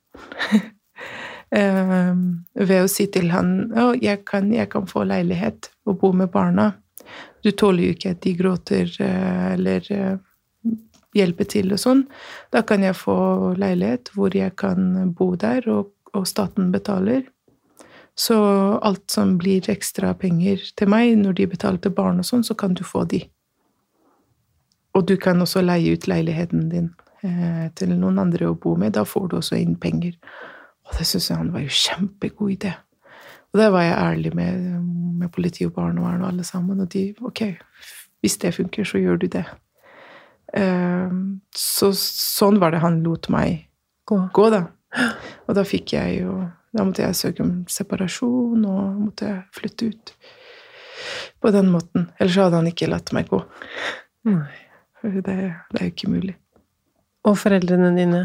[1.50, 6.30] ved å si til han å, jeg kan, jeg kan få leilighet og bo med
[6.30, 6.68] barna.
[7.42, 9.88] Du tåler jo ikke at de gråter eller
[11.16, 12.04] hjelper til og sånn.
[12.54, 17.24] Da kan jeg få leilighet hvor jeg kan bo der, og, og staten betaler.
[18.20, 18.36] Så
[18.84, 22.56] alt som blir ekstra penger til meg når de betaler til barn og sånn, så
[22.58, 23.22] kan du få de.
[24.98, 26.90] Og du kan også leie ut leiligheten din
[27.24, 28.92] eh, til noen andre å bo med.
[28.98, 30.18] Da får du også inn penger.
[30.84, 32.74] Og det syns jeg han var jo kjempegod idé.
[33.50, 34.68] Og det var jeg ærlig med,
[35.22, 36.84] med politi og barnevern og alle sammen.
[36.84, 37.44] Og de ok,
[38.20, 39.46] hvis det funker, så gjør du det.
[40.60, 41.18] Eh,
[41.56, 43.64] så sånn var det han lot meg
[44.10, 44.26] Gå.
[44.34, 44.66] gå, da.
[45.46, 49.90] Og da fikk jeg jo Da måtte jeg søke om separasjon, og måtte jeg flytte
[49.90, 50.12] ut.
[51.40, 52.10] På den måten.
[52.20, 53.40] Ellers hadde han ikke latt meg gå.
[54.28, 54.60] Nei.
[55.00, 56.34] Det, det er jo ikke mulig.
[57.24, 58.20] Og foreldrene dine?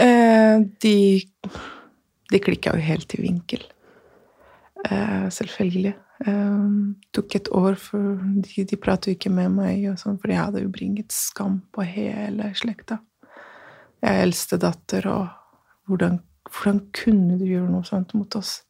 [0.00, 0.96] Eh, de
[2.32, 3.64] de klikka jo helt i vinkel.
[4.88, 5.94] Eh, selvfølgelig.
[6.26, 6.66] Eh,
[7.12, 10.40] tok et år, for de, de pratet jo ikke med meg, og sånn, for jeg
[10.40, 13.02] hadde jo bringet skam på hele slekta.
[14.02, 16.18] Jeg er eldste datter, og hvordan,
[16.52, 18.60] hvordan kunne du gjøre noe sånt mot oss?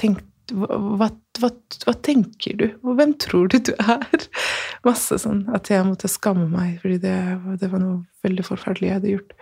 [0.00, 4.26] Tenk, hva, hva, hva, tenker du, og hvem tror du du er?
[4.88, 7.16] Masse sånn at jeg måtte skamme meg, fordi det,
[7.62, 9.36] det var noe veldig forferdelig jeg hadde gjort.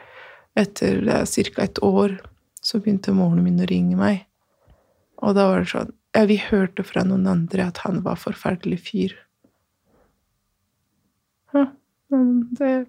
[0.58, 1.62] Etter ca.
[1.62, 2.18] et år
[2.60, 4.24] så begynte moren min å ringe meg.
[5.22, 8.78] Og da var det sånn ja, Vi hørte fra noen andre at han var forferdelig
[8.86, 9.14] fyr.
[11.54, 11.68] Ja,
[12.10, 12.84] det er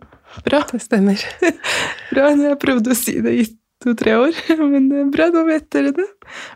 [0.46, 0.64] bra.
[0.72, 1.22] Det stemmer.
[2.14, 2.30] bra.
[2.34, 3.46] Jeg prøvde å si det i
[3.84, 4.36] to-tre år,
[4.72, 6.08] men det er bra, nå vet dere det.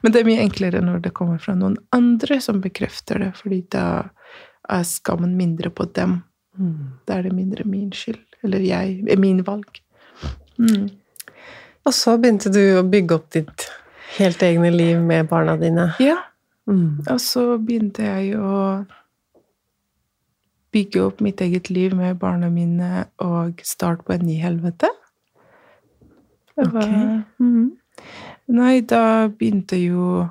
[0.04, 3.64] Men det er mye enklere når det kommer fra noen andre som bekrefter det, fordi
[3.76, 3.86] da
[4.72, 6.22] er skammen mindre på dem.
[6.58, 7.00] Mm.
[7.08, 8.22] Da er det mindre min skyld.
[8.44, 9.80] Eller jeg, min valg.
[10.60, 10.90] Mm.
[11.84, 13.68] Og så begynte du å bygge opp ditt
[14.18, 15.90] helt egne liv med barna dine.
[16.04, 16.20] Ja.
[16.70, 17.04] Mm.
[17.10, 18.84] Og så begynte jeg å
[20.74, 24.90] bygge opp mitt eget liv med barna mine og starte på en ny helvete.
[26.58, 27.24] Det var, Ok.
[27.40, 27.72] Mhm.
[28.48, 30.28] Nei, da begynte jo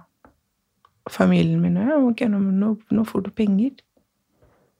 [1.10, 3.70] familien min ja, ok, nå, nå, nå får du penger.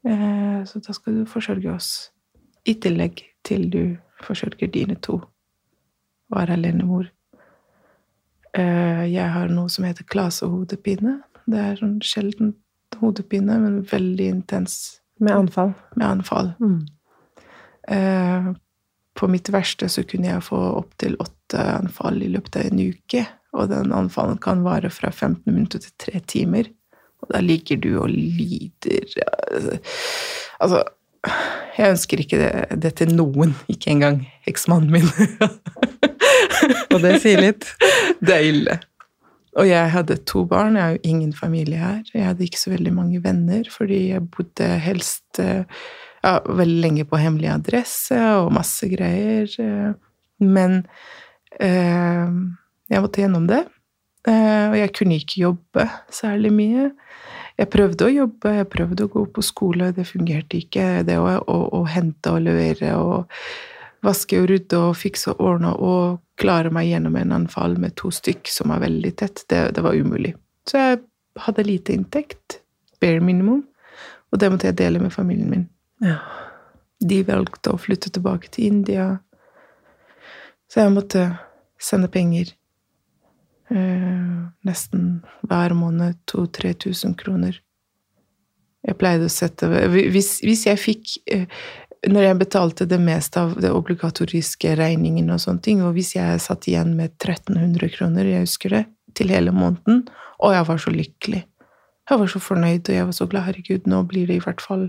[0.04, 2.10] Eh, så da skal du forsørge oss.
[2.66, 5.20] I tillegg til du forsørger dine to
[6.32, 7.08] og er alenemor.
[8.54, 11.22] Eh, jeg har noe som heter klasehodepine.
[11.48, 12.54] Det er sånn sjelden
[13.00, 15.72] hodepine, men veldig intens Med anfall.
[15.96, 16.52] med anfall.
[16.60, 16.86] Mm.
[17.88, 18.52] Eh,
[19.18, 23.26] på mitt verste så kunne jeg få opptil åtte anfall i løpet av en uke.
[23.52, 26.70] Og den anfallen kan vare fra 15 minutter til tre timer.
[27.22, 29.78] Og da ligger du og lider
[30.62, 30.82] Altså,
[31.76, 35.10] jeg ønsker ikke det, det til noen, ikke engang eksmannen min.
[36.92, 37.68] Og det sier litt.
[38.22, 38.78] Det er ille.
[39.58, 42.02] Og jeg hadde to barn, jeg har jo ingen familie her.
[42.14, 45.66] Jeg hadde ikke så veldig mange venner, fordi jeg bodde helst eh,
[46.22, 49.50] ja, veldig lenge på hemmelig adresse og masse greier.
[49.58, 49.92] eh.
[50.42, 50.82] Men
[51.60, 52.32] eh,
[52.90, 53.64] jeg måtte gjennom det.
[54.28, 56.88] Eh, og jeg kunne ikke jobbe særlig mye.
[57.58, 61.04] Jeg prøvde å jobbe, jeg prøvde å gå på skole, det fungerte ikke.
[61.06, 63.42] Det å, å, å hente og levere og
[64.02, 68.10] vaske og rydde og fikse og ordne og klare meg gjennom en anfall med to
[68.14, 70.32] stykk som var veldig tett, det, det var umulig.
[70.66, 71.02] Så jeg
[71.44, 72.58] hadde lite inntekt,
[73.02, 73.62] bare minimum,
[74.32, 75.68] og det måtte jeg dele med familien min.
[76.02, 76.18] Ja.
[77.02, 79.06] De valgte å flytte tilbake til India,
[80.70, 81.24] så jeg måtte
[81.82, 82.52] sende penger.
[83.72, 87.58] Eh, nesten hver måned 2000-3000 kroner.
[88.82, 91.44] Jeg pleide å sette Hvis, hvis jeg fikk eh,
[92.10, 96.42] Når jeg betalte det meste av det obligatoriske regningen og sånne ting, og hvis jeg
[96.42, 98.82] satt igjen med 1300 kroner, jeg husker det,
[99.14, 100.02] til hele måneden,
[100.42, 101.44] og jeg var så lykkelig.
[102.10, 103.46] Jeg var så fornøyd, og jeg var så glad.
[103.46, 104.88] Herregud, nå blir det i hvert fall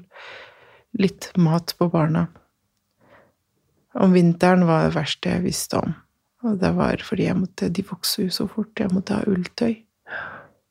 [0.99, 2.27] litt mat på barna.
[3.93, 5.93] Om vinteren var det verste jeg visste om.
[6.43, 8.73] Og det var fordi måtte, de vokste jo så fort.
[8.79, 9.75] Jeg måtte ha ulltøy.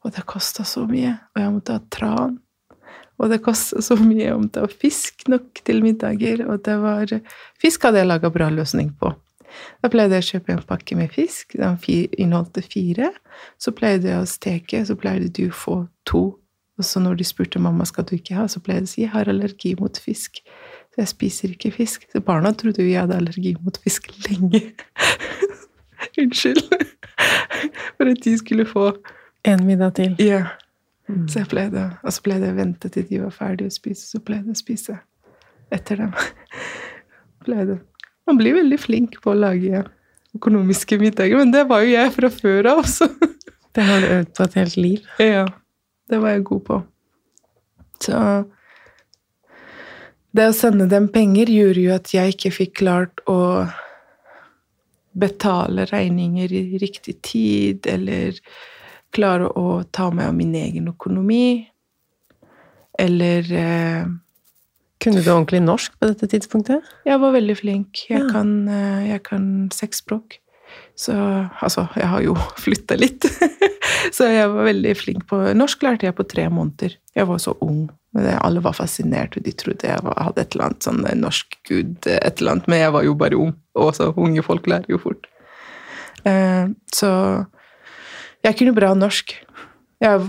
[0.03, 1.15] Og det kosta så mye.
[1.33, 2.37] Og jeg måtte ha tran.
[3.23, 4.27] Og det kosta så mye.
[4.27, 6.45] Jeg måtte ha fisk nok til middager.
[6.49, 7.15] Og det var
[7.63, 9.15] Fisk hadde jeg laga bra løsning på.
[9.83, 11.55] Da pleide jeg å kjøpe en pakke med fisk.
[11.55, 13.13] Den inneholdte inneholdt fire.
[13.61, 15.77] Så pleide jeg å steke, så pleide du å få
[16.09, 16.42] to.
[16.81, 19.03] Og så når de spurte mamma skal du ikke ha, så pleide jeg å si
[19.05, 20.41] jeg har allergi mot fisk.
[20.93, 22.07] Så jeg spiser ikke fisk.
[22.13, 24.63] Så barna trodde jo jeg hadde allergi mot fisk lenge.
[26.21, 26.65] Unnskyld.
[27.97, 28.91] For at de skulle få
[29.45, 30.13] En middag til.
[30.23, 30.45] Ja.
[31.09, 31.25] Mm.
[31.29, 34.05] Så jeg pleide, og så pleide jeg å vente til de var ferdige å spise,
[34.07, 34.99] så pleide jeg å spise
[35.75, 36.13] etter dem.
[37.47, 37.81] pleide.
[38.31, 39.83] Man blir veldig flink på å lage
[40.37, 43.11] økonomiske middager, men det var jo jeg fra før av også.
[43.75, 45.11] Det har du øvd på et helt liv.
[45.19, 45.45] ja,
[46.13, 46.81] det var jeg god på.
[48.03, 48.19] Så
[50.33, 53.39] det å sende dem penger gjorde jo at jeg ikke fikk klart å
[55.13, 58.39] betale regninger i riktig tid, eller
[59.13, 61.69] klare å ta meg av min egen økonomi.
[62.99, 64.07] Eller eh,
[65.03, 66.85] Kunne du ordentlig norsk på dette tidspunktet?
[67.09, 68.05] Jeg var veldig flink.
[68.09, 68.29] Jeg, Ja.
[68.33, 70.39] kan, eh, jeg kan seks språk.
[71.03, 71.15] Så
[71.59, 73.27] altså, jeg har jo flytta litt.
[74.17, 76.97] så jeg var veldig flink på Norsk lærte jeg på tre måneder.
[77.17, 77.89] Jeg var så ung.
[78.13, 81.55] Alle var fascinert, og de trodde jeg var, hadde et eller annet sånn eh, norsk
[81.65, 83.55] gud, et eller annet, men jeg var jo bare ung.
[83.81, 85.31] Og så unge folk lærer jo fort.
[86.29, 87.11] Eh, så
[88.45, 89.33] jeg kunne bra norsk.
[90.03, 90.23] Jeg,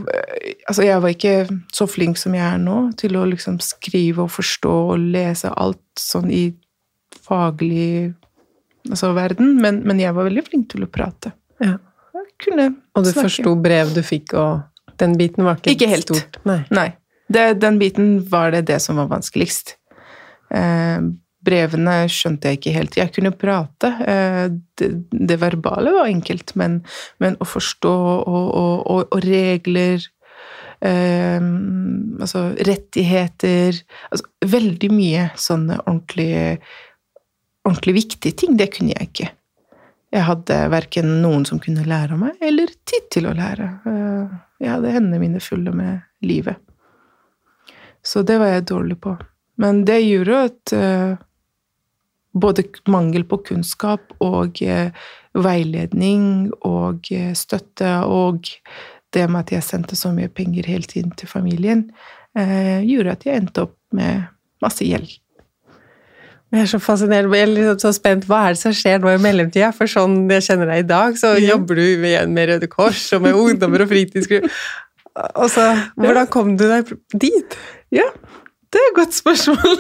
[0.70, 1.36] altså jeg var ikke
[1.74, 5.82] så flink som jeg er nå til å liksom skrive og forstå og lese alt
[6.00, 6.44] sånn i
[7.26, 8.14] faglig
[8.90, 11.34] altså, verden, men, men jeg var veldig flink til å prate.
[11.64, 11.78] Ja.
[12.14, 13.30] Jeg kunne Og du snakke.
[13.30, 14.62] forsto brev du fikk, og
[15.00, 16.06] Den biten var ikke, Ikke helt.
[16.10, 16.38] stort.
[16.46, 16.60] Nei.
[16.70, 16.90] Nei.
[17.34, 19.76] Det, den biten var det det som var vanskeligst.
[20.54, 21.00] Eh,
[21.44, 22.98] brevene skjønte jeg ikke helt.
[23.00, 23.90] Jeg kunne prate.
[24.06, 24.46] Eh,
[24.78, 26.82] det, det verbale var enkelt, men,
[27.20, 30.04] men å forstå og, og, og, og regler
[30.84, 31.42] eh,
[32.22, 33.74] Altså rettigheter
[34.12, 36.60] altså, Veldig mye sånne ordentlig,
[37.68, 38.58] ordentlig viktige ting.
[38.58, 39.30] Det kunne jeg ikke.
[40.14, 43.70] Jeg hadde verken noen som kunne lære meg, eller tid til å lære.
[43.90, 46.56] Eh, Jeg hadde hendene mine fulle med livet.
[48.04, 49.18] Så det var jeg dårlig på.
[49.60, 51.16] Men det gjorde at eh,
[52.32, 54.94] både mangel på kunnskap og eh,
[55.34, 58.48] veiledning og støtte og
[59.14, 61.88] det med at jeg sendte så mye penger hele tiden til familien,
[62.34, 64.24] gjorde at jeg endte opp med
[64.62, 65.12] masse gjeld.
[66.54, 68.28] Jeg er så fascinert, jeg er liksom så spent.
[68.30, 69.72] Hva er det som skjer nå i mellomtida?
[69.74, 73.24] For sånn jeg kjenner deg i dag, så jobber du igjen med Røde Kors og
[73.26, 74.52] med ungdommer og fritidsgruppe.
[75.14, 75.62] Og så,
[76.02, 76.88] hvordan kom du deg
[77.22, 77.56] dit?
[77.94, 78.08] Ja,
[78.74, 79.76] det er et godt spørsmål.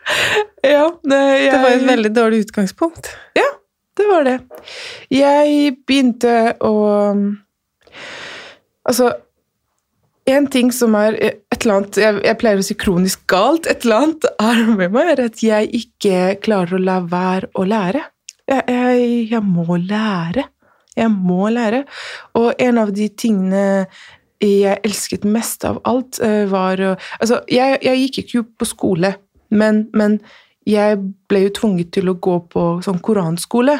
[0.74, 3.10] ja, det, jeg, Det var et veldig dårlig utgangspunkt.
[3.36, 3.50] Ja,
[4.00, 4.38] det var det.
[5.12, 6.72] Jeg begynte å
[8.82, 9.12] Altså,
[10.30, 13.66] en ting som er et eller annet jeg, jeg pleier å si kronisk galt.
[13.70, 17.66] Et eller annet er med meg, er at jeg ikke klarer å la være å
[17.66, 18.04] lære.
[18.50, 20.46] Jeg, jeg, jeg må lære.
[20.98, 21.84] Jeg må lære.
[22.38, 23.64] Og en av de tingene
[24.42, 26.80] jeg elsket mest av alt, eh, var
[27.20, 29.14] Altså, jeg, gikk ikke på skole,
[29.54, 30.18] men, men
[30.66, 30.98] jeg
[31.30, 33.78] ble jo tvunget til å gå på sånn koranskole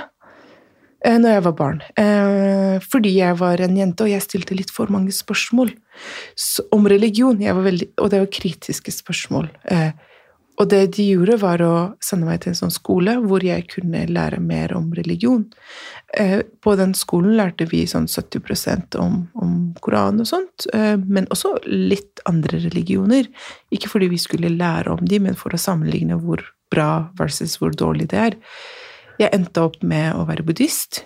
[1.04, 1.82] eh, når jeg var barn.
[1.98, 5.74] Eh, fordi jeg var en jente, og jeg stilte litt for mange spørsmål
[6.38, 7.36] Så, om religion.
[7.38, 9.50] Veldig, og det var kritiske spørsmål.
[9.70, 9.92] Eh,
[10.60, 14.04] og det de gjorde, var å sende meg til en sånn skole hvor jeg kunne
[14.10, 15.46] lære mer om religion.
[16.12, 21.26] Eh, på den skolen lærte vi sånn 70 om, om Koran og sånt, eh, men
[21.32, 23.30] også litt andre religioner.
[23.72, 27.72] Ikke fordi vi skulle lære om de, men for å sammenligne hvor bra versus hvor
[27.76, 28.38] dårlig det er.
[29.20, 31.02] Jeg endte opp med å være buddhist.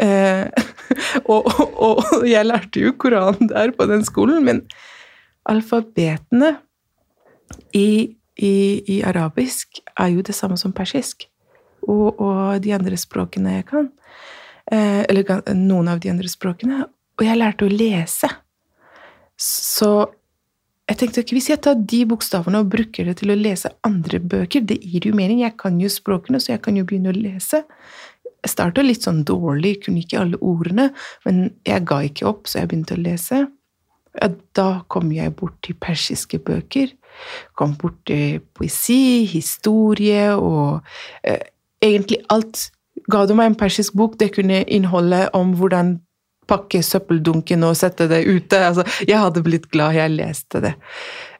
[0.00, 0.46] Eh,
[1.32, 4.64] og, og, og jeg lærte jo Koranen der på den skolen, men
[5.50, 6.54] alfabetene
[7.76, 8.54] i, i,
[8.86, 11.26] i arabisk er jo det samme som persisk.
[11.88, 13.90] Og, og de andre språkene jeg kan.
[14.70, 16.84] Eh, eller noen av de andre språkene.
[17.18, 18.30] Og jeg lærte å lese.
[19.40, 19.92] Så
[20.90, 24.18] jeg tenkte ok, hvis jeg tar de bokstavene og bruker det til å lese andre
[24.18, 25.44] bøker, det gir jo mening.
[25.44, 27.62] Jeg kan jo språkene, så jeg kan jo begynne å lese.
[28.26, 30.88] Jeg starta litt sånn dårlig, kunne ikke alle ordene,
[31.28, 33.44] men jeg ga ikke opp, så jeg begynte å lese.
[34.18, 36.90] Ja, da kom jeg bort til persiske bøker.
[37.54, 40.82] Kom bort til poesi, historie og
[41.22, 41.52] eh,
[41.86, 42.66] egentlig alt.
[43.10, 46.00] Ga du meg en persisk bok, det kunne inneholde om hvordan
[46.50, 48.58] pakke søppeldunken og sette det ute.
[48.66, 50.74] Altså, jeg hadde blitt glad jeg leste det.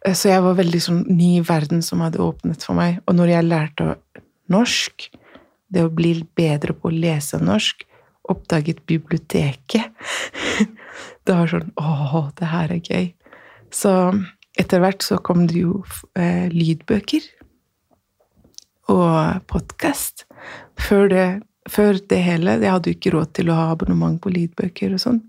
[0.05, 3.01] Eh, Så jeg var veldig sånn ny verden som hadde åpnet for meg.
[3.07, 3.94] Og når jeg lærte
[4.51, 5.11] norsk,
[5.70, 7.87] det å bli bedre på å lese norsk,
[8.31, 9.90] oppdaget biblioteket
[11.27, 13.09] Det var sånn Å, det her er gøy.
[13.75, 13.90] Så
[14.59, 15.81] etter hvert så kom det jo
[16.18, 17.27] eh, lydbøker
[18.90, 20.25] og podkast.
[20.81, 21.27] Før det,
[21.71, 25.03] før det hele Jeg hadde jo ikke råd til å ha abonnement på lydbøker og
[25.03, 25.21] sånn.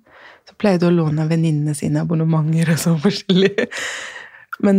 [0.48, 3.54] Så pleide jeg å låne venninnene sine abonnementer og sånn forskjellig.
[4.66, 4.78] Men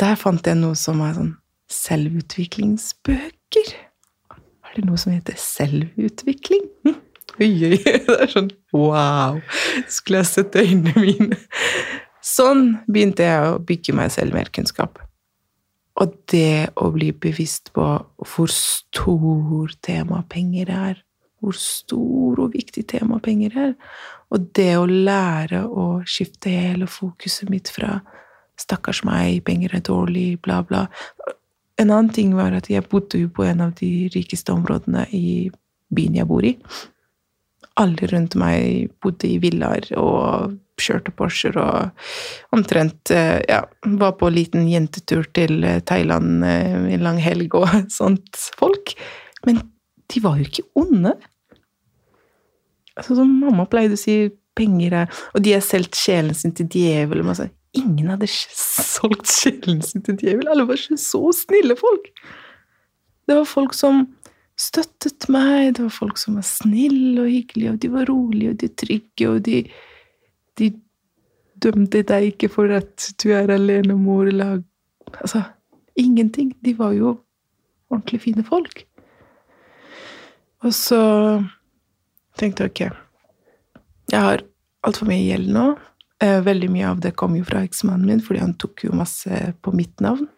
[0.00, 1.34] der fant jeg noe som var sånn
[1.72, 3.68] selvutviklingsbøker.
[4.34, 6.66] Er det noe som heter selvutvikling?
[7.34, 7.42] Hm.
[7.42, 9.40] Oi, oi, det er sånn wow!
[9.90, 11.38] Skulle jeg sett øynene mine?
[12.22, 15.00] Sånn begynte jeg å bygge meg selv mer kunnskap.
[15.98, 17.86] Og det å bli bevisst på
[18.30, 21.02] hvor stor tema penger er,
[21.44, 23.72] hvor stor og viktig tema penger er,
[24.32, 28.00] og det å lære å skifte hele fokuset mitt fra
[28.58, 30.86] 'stakkars meg, penger er dårlig', bla, bla.
[31.78, 35.50] En annen ting var at jeg bodde jo på en av de rikeste områdene i
[35.94, 36.56] byen jeg bor i.
[37.76, 42.06] Alle rundt meg bodde i villaer og kjørte Porscher og
[42.54, 43.62] omtrent eh, ja,
[43.98, 47.68] var på en liten jentetur til eh, Thailand eh, en lang helg og
[47.98, 48.94] sånt folk.
[49.46, 49.62] Men
[50.10, 51.14] de var jo ikke onde.
[52.98, 54.16] Altså, som mamma pleide å si,
[54.54, 57.26] penger er Og de har solgt sjelen sin til djevelen.
[57.32, 60.50] Altså, ingen hadde solgt sjelen sin til djevelen.
[60.52, 62.10] Alle var så snille folk.
[63.24, 64.04] Det var folk som
[64.60, 68.60] støttet meg, det var folk som var snille og hyggelige, og de var rolige, og
[68.60, 69.64] de trygge, og de,
[70.60, 70.68] de
[71.64, 74.62] dømte deg ikke for at du er alenemor, eller
[75.20, 75.42] Altså,
[75.96, 76.56] ingenting.
[76.64, 77.18] De var jo
[77.90, 78.84] ordentlig fine folk.
[80.64, 81.00] Og så
[82.40, 82.86] tenkte ok,
[84.12, 84.44] jeg har
[84.84, 85.68] altfor mye gjeld nå.
[86.22, 89.54] Eh, veldig mye av det kom jo fra eksmannen min, fordi han tok jo masse
[89.64, 90.28] på mitt navn.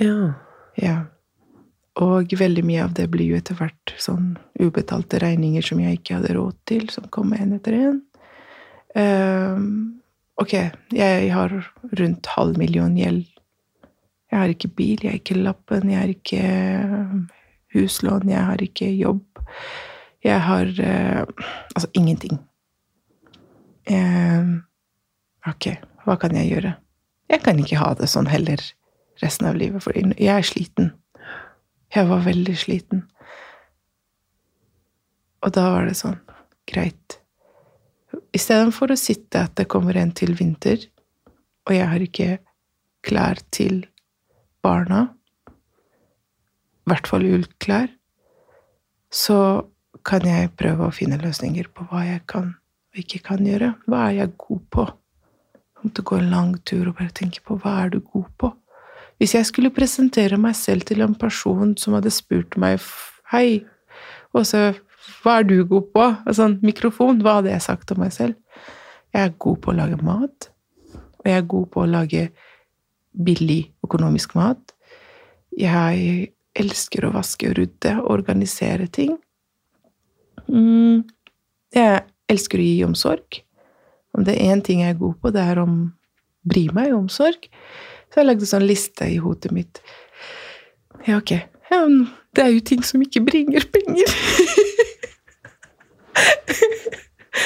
[0.00, 0.32] Ja.
[0.80, 0.98] Ja.
[2.00, 6.20] Og veldig mye av det blir jo etter hvert sånn ubetalte regninger som jeg ikke
[6.20, 7.98] hadde råd til, som kom en etter en.
[8.98, 9.66] Ehm,
[10.40, 10.54] ok,
[10.94, 11.52] jeg har
[12.00, 13.26] rundt halv million gjeld.
[14.30, 17.14] Jeg har ikke bil, jeg har ikke lappen, jeg har ikke eh,
[17.74, 19.24] huslån, jeg har ikke jobb.
[20.24, 21.22] Jeg har eh,
[21.74, 22.38] altså ingenting.
[23.88, 24.50] Eh,
[25.48, 25.70] ok,
[26.04, 26.74] hva kan jeg gjøre?
[27.30, 28.60] Jeg kan ikke ha det sånn heller
[29.22, 30.92] resten av livet, for jeg er sliten.
[31.94, 33.04] Jeg var veldig sliten.
[35.40, 36.18] Og da var det sånn
[36.70, 37.16] Greit.
[38.36, 40.84] Istedenfor å sitte at det kommer en til vinter,
[41.66, 42.28] og jeg har ikke
[43.06, 43.80] klær til
[44.62, 45.08] barna,
[45.50, 47.90] i hvert fall ullklær,
[49.10, 49.38] så
[50.06, 52.54] kan jeg prøve å finne løsninger på hva jeg kan
[52.90, 53.74] og ikke kan gjøre.
[53.86, 54.86] Hva er jeg god på?
[55.54, 58.50] Jeg måtte gå en lang tur og bare tenke på hva er du god på?
[59.20, 62.80] Hvis jeg skulle presentere meg selv til en person som hadde spurt meg
[63.30, 63.62] Hei,
[64.32, 64.46] og
[65.20, 66.04] Hva er du god på?
[66.26, 67.20] En sånn mikrofon.
[67.22, 68.34] Hva hadde jeg sagt om meg selv?
[69.12, 70.50] Jeg er god på å lage mat.
[71.20, 72.30] Og jeg er god på å lage
[73.12, 74.74] billig økonomisk mat.
[75.56, 79.16] Jeg elsker å vaske og rydde og organisere ting.
[80.50, 81.04] Mm.
[81.74, 83.40] Jeg elsker å gi omsorg.
[84.16, 85.66] Om det er én ting jeg er god på, det er å
[86.50, 87.46] bry meg i omsorg.
[88.10, 89.82] Så jeg lagde sånn liste i hodet mitt.
[91.06, 91.36] Ja, ok.
[91.70, 91.84] Ja,
[92.34, 94.10] det er jo ting som ikke bringer penger.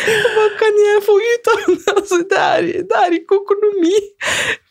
[0.05, 1.61] Hva kan jeg få ut av?
[1.95, 3.93] Altså, det, er, det er ikke økonomi.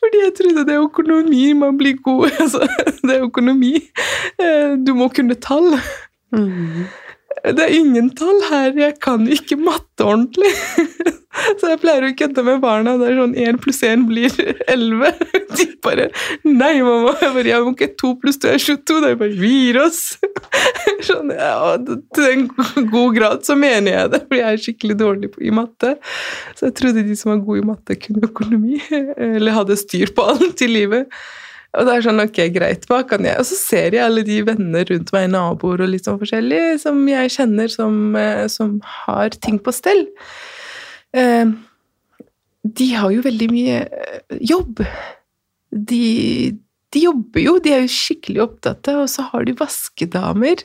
[0.02, 2.66] Fordi jeg trodde det er økonomi man blir god altså,
[3.04, 3.76] Det er økonomi.
[4.42, 5.78] Eh, du må kunne tall.
[6.34, 6.90] Mm.
[7.44, 10.52] Det er ingen tall her, jeg kan ikke matte ordentlig.
[11.60, 12.94] Så jeg pleier å kødde med barna.
[13.00, 14.34] Det er sånn én pluss én blir
[14.70, 15.12] elleve.
[15.58, 16.08] De bare
[16.46, 19.38] 'Nei, mamma, jeg bare, jeg må ikke to pluss to er 22.' Det er bare
[19.42, 20.04] 'Vi gir oss'.
[21.10, 21.76] Sånn, ja,
[22.16, 22.46] til en
[22.94, 25.96] god grad så mener jeg det, for jeg er skikkelig dårlig i matte.
[26.56, 28.80] Så jeg trodde de som var gode i matte, kunne økonomi,
[29.18, 31.10] eller hadde styr på alt i livet.
[31.74, 34.40] Og det er sånn, ok, greit, hva kan jeg Og så ser jeg alle de
[34.46, 39.34] venner rundt meg, naboer og litt sånn forskjellig, som jeg kjenner som, eh, som har
[39.42, 40.04] ting på stell.
[41.18, 41.50] Eh,
[42.64, 44.20] de har jo veldig mye eh,
[44.54, 44.84] jobb.
[45.74, 46.04] De,
[46.94, 50.62] de jobber jo, de er jo skikkelig opptatte, og så har de vaskedamer.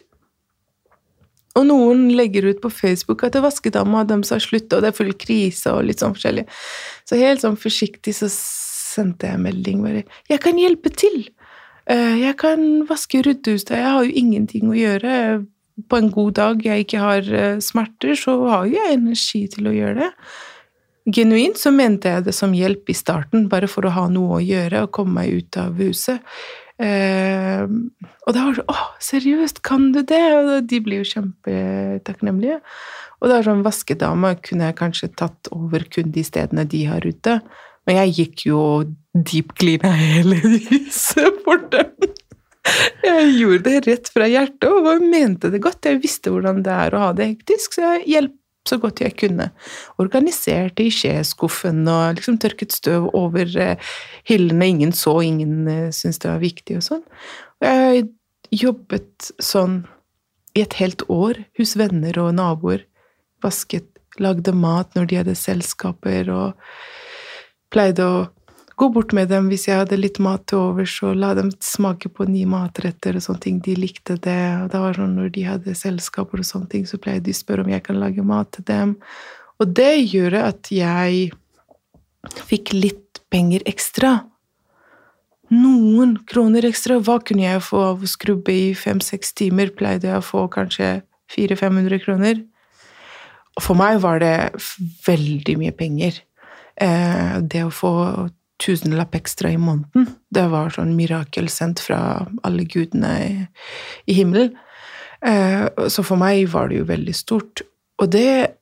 [1.59, 4.99] Og noen legger ut på Facebook at vaskedama har som har slutt, og det er
[5.01, 6.45] full krise og litt sånn forskjellig.
[7.09, 8.29] Så helt sånn forsiktig så
[8.89, 11.29] sendte jeg melding bare 'Jeg kan hjelpe til!
[11.89, 13.73] Eh, jeg kan vaske ryddehuset.
[13.77, 15.47] Jeg har jo ingenting å gjøre.
[15.89, 19.71] På en god dag jeg ikke har eh, smerter, så har jo jeg energi til
[19.71, 20.13] å gjøre det.
[21.09, 24.45] Genuint så mente jeg det som hjelp i starten, bare for å ha noe å
[24.45, 26.21] gjøre og komme meg ut av huset.
[26.79, 32.61] Eh, og da var det 'Å, seriøst, kan du det?' Og de blir jo kjempetakknemlige.
[33.21, 37.01] Og det er sånn vaskedama kunne jeg kanskje tatt over kun de stedene de har
[37.01, 37.41] ute.
[37.89, 38.63] Men jeg gikk jo
[39.17, 41.95] deep cleana hele huset for dem.
[43.01, 45.89] Jeg gjorde det rett fra hjertet og mente det godt.
[45.89, 48.37] Jeg visste hvordan det er å ha det hektisk, så jeg hjalp
[48.69, 49.49] så godt jeg kunne.
[50.03, 53.93] Organiserte i skjeskuffen og liksom tørket støv over eh,
[54.29, 54.69] hyllene.
[54.75, 57.05] Ingen så, ingen eh, syntes det var viktig og sånn.
[57.63, 58.05] Og jeg
[58.67, 59.81] jobbet sånn
[60.57, 62.85] i et helt år hos venner og naboer.
[63.45, 63.89] Vasket,
[64.21, 66.73] lagde mat når de hadde selskaper og
[67.73, 68.19] pleide å
[68.79, 72.11] gå bort med dem hvis jeg hadde litt mat til overs, og la dem smake
[72.15, 73.59] på nye matretter og sånne ting.
[73.65, 74.39] De likte det.
[74.63, 77.41] Og det var sånn når de hadde selskaper og sånne ting, så pleide de å
[77.41, 78.97] spørre om jeg kan lage mat til dem.
[79.59, 81.31] Og det gjorde at jeg
[82.49, 84.21] fikk litt penger ekstra.
[85.51, 87.01] Noen kroner ekstra.
[87.03, 89.73] Hva kunne jeg få av å skrubbe i fem-seks timer?
[89.75, 91.01] Pleide jeg å få kanskje
[91.35, 92.43] 400-500 kroner?
[93.59, 94.37] Og for meg var det
[95.09, 96.23] veldig mye penger.
[96.81, 97.93] Eh, det å få
[98.63, 103.35] tusenlapp ekstra i måneden, det var sånn mirakel sendt fra alle gudene i,
[104.11, 104.57] i himmelen.
[105.23, 107.63] Eh, så for meg var det jo veldig stort.
[107.99, 108.55] Og det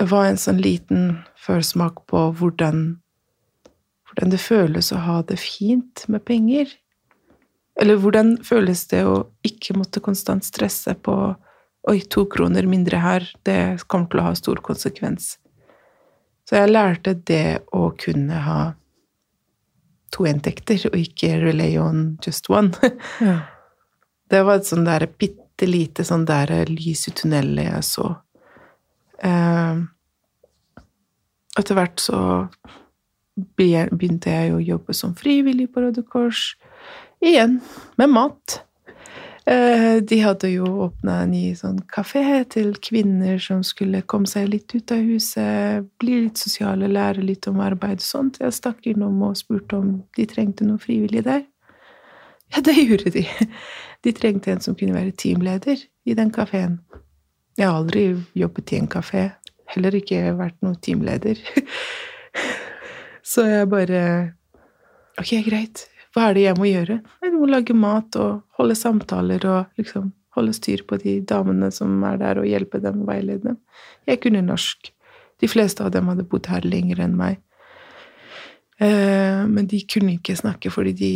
[0.00, 2.96] var en sånn liten førsmak på hvordan,
[4.08, 6.70] hvordan det føles å ha det fint med penger.
[7.80, 11.16] Eller hvordan føles det å ikke måtte konstant stresse på
[11.84, 15.34] Oi, to kroner mindre her, det kommer til å ha stor konsekvens.
[16.44, 18.58] Så jeg lærte det å kunne ha
[20.14, 22.92] to inntekter, og ikke relay on just one.
[23.22, 23.40] Ja.
[24.32, 28.06] Det var et sånn der bitte lite sånn der lys i tunnelet jeg så.
[29.20, 29.84] Uh,
[31.60, 32.18] etter hvert så
[33.58, 36.54] begynte jeg å jobbe som frivillig på Røde Kors.
[37.22, 37.60] Igjen
[38.00, 38.62] med mat.
[39.46, 44.48] Eh, de hadde jo åpna en ny sånn kafé til kvinner som skulle komme seg
[44.48, 48.40] litt ut av huset, bli litt sosiale, lære litt om arbeid og sånt.
[48.40, 51.44] Jeg stakk innom og spurte om de trengte noe frivillig der.
[52.54, 53.26] Ja, det gjorde de.
[54.04, 56.80] De trengte en som kunne være teamleder i den kafeen.
[57.58, 59.28] Jeg har aldri jobbet i en kafé,
[59.76, 61.36] heller ikke vært noen teamleder.
[63.34, 64.00] Så jeg bare
[65.14, 65.84] Ok, greit.
[66.14, 67.00] Hva er det jeg må gjøre?
[67.24, 72.02] Jeg må lage mat og holde samtaler og liksom holde styr på de damene som
[72.06, 73.58] er der, og hjelpe dem og veilede dem.
[74.06, 74.90] Jeg kunne norsk.
[75.42, 77.40] De fleste av dem hadde bodd her lenger enn meg.
[78.82, 81.12] Eh, men de kunne ikke snakke fordi de,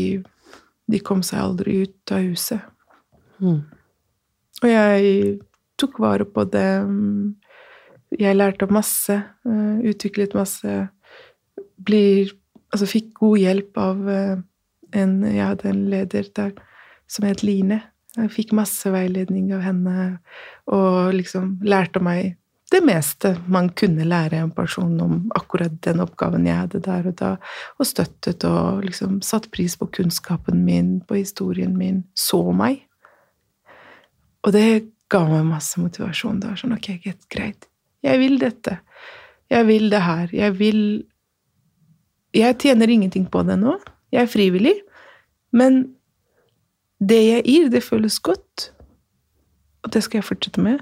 [0.91, 2.63] de kom seg aldri ut av huset.
[3.43, 3.63] Mm.
[4.63, 5.35] Og jeg
[5.79, 7.39] tok vare på dem.
[8.19, 9.15] Jeg lærte masse,
[9.47, 10.83] eh, utviklet masse.
[11.79, 12.35] Blir
[12.69, 14.41] Altså fikk god hjelp av eh,
[14.93, 16.53] en Jeg hadde en leder der
[17.09, 17.81] som het Line.
[18.17, 20.19] Jeg fikk masse veiledning av henne
[20.67, 22.37] og liksom lærte meg
[22.69, 27.15] det meste man kunne lære en person om akkurat den oppgaven jeg hadde der og
[27.17, 27.31] da,
[27.81, 32.83] og støttet og liksom satt pris på kunnskapen min, på historien min, så meg.
[34.45, 34.69] Og det
[35.09, 36.43] ga meg masse motivasjon.
[36.45, 36.91] da, sånn, ok,
[37.33, 37.71] greit,
[38.05, 38.79] jeg vil dette.
[39.49, 40.29] Jeg vil det her.
[40.33, 40.83] Jeg vil
[42.37, 43.79] Jeg tjener ingenting på det nå.
[44.13, 44.75] Jeg er frivillig.
[45.53, 45.85] Men
[46.99, 48.71] det jeg gir, det føles godt.
[49.85, 50.81] Og det skal jeg fortsette med.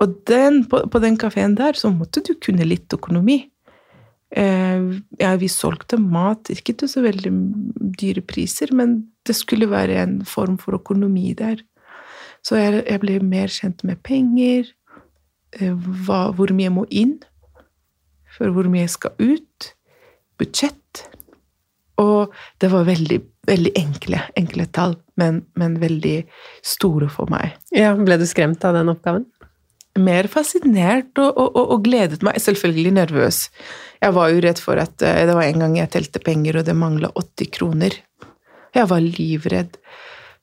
[0.00, 3.42] Og den, på, på, den kafeen der så måtte du kunne litt økonomi.
[4.30, 4.84] Eh,
[5.20, 7.32] ja, vi solgte mat, ikke til så veldig
[8.00, 11.60] dyre priser, men det skulle være en form for økonomi der.
[12.46, 14.70] Så jeg, jeg ble mer kjent med penger,
[15.58, 15.74] eh,
[16.06, 17.18] hva, hvor mye jeg må inn,
[18.38, 19.72] for hvor mye jeg skal ut,
[20.40, 21.04] budsjett.
[22.00, 22.32] Og
[22.62, 26.16] det var veldig, veldig enkle, enkle tall, men, men, veldig
[26.64, 27.56] store for meg.
[27.76, 29.26] Ja, Ble du skremt av den oppgaven?
[30.00, 32.38] Mer fascinert og, og, og, og gledet meg.
[32.40, 33.42] Selvfølgelig nervøs.
[34.00, 36.68] Jeg var jo redd for at eh, Det var en gang jeg telte penger, og
[36.68, 37.98] det mangla 80 kroner.
[38.76, 39.76] Jeg var livredd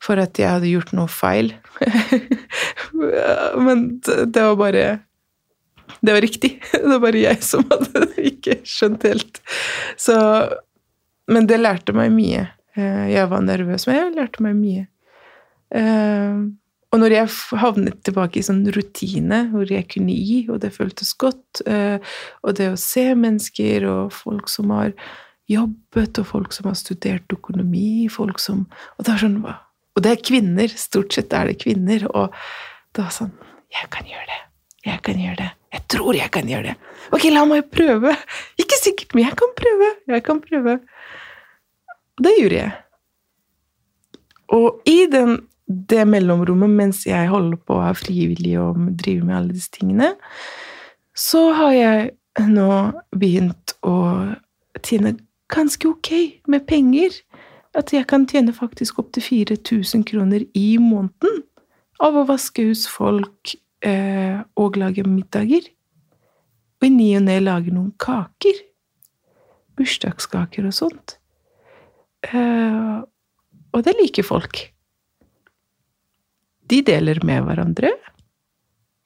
[0.03, 1.53] for at jeg hadde gjort noe feil.
[3.65, 4.85] men det var bare
[6.03, 6.57] Det var riktig.
[6.73, 9.41] Det var bare jeg som hadde ikke skjønt helt.
[9.97, 10.17] Så
[11.27, 12.45] men det lærte meg mye.
[12.77, 14.87] Eh, jeg var nervøs, men jeg lærte meg mye.
[15.75, 16.47] Eh,
[16.87, 21.11] og når jeg havnet tilbake i sånn rutine hvor jeg kunne gi, og det føltes
[21.19, 21.97] godt, eh,
[22.43, 24.93] og det å se mennesker og folk som har
[25.51, 28.65] jobbet, og folk som har studert økonomi, folk som
[28.97, 30.67] Og det er sånn Og det er kvinner.
[30.67, 32.03] Stort sett er det kvinner.
[32.13, 32.33] Og
[32.93, 33.31] det var sånn
[33.71, 34.41] Jeg kan gjøre det.
[34.85, 35.51] Jeg kan gjøre det.
[35.73, 36.75] Jeg tror jeg kan gjøre det.
[37.11, 38.13] Ok, la meg prøve.
[38.59, 39.89] Ikke sikkert, men jeg kan prøve.
[40.07, 40.79] Jeg kan prøve.
[42.17, 42.75] Og det gjorde jeg.
[44.57, 49.37] Og i den, det mellomrommet mens jeg holder på å være frivillig og drive med
[49.37, 50.13] alle disse tingene,
[51.17, 52.69] så har jeg nå
[53.17, 53.97] begynt å
[54.85, 55.17] tjene
[55.51, 56.11] ganske ok
[56.47, 57.13] med penger.
[57.77, 61.43] At jeg kan tjene faktisk opptil 4000 kroner i måneden
[62.01, 63.53] av å vaske hus folk
[63.85, 65.67] eh, og lage middager.
[66.77, 68.63] Og i ny og ne lage noen kaker.
[69.77, 71.17] Bursdagskaker og sånt.
[72.25, 73.05] Uh,
[73.75, 74.63] og det liker folk.
[76.67, 77.91] De deler med hverandre,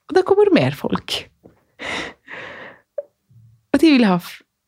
[0.08, 1.18] og det kommer mer folk.
[3.72, 4.16] og de vil ha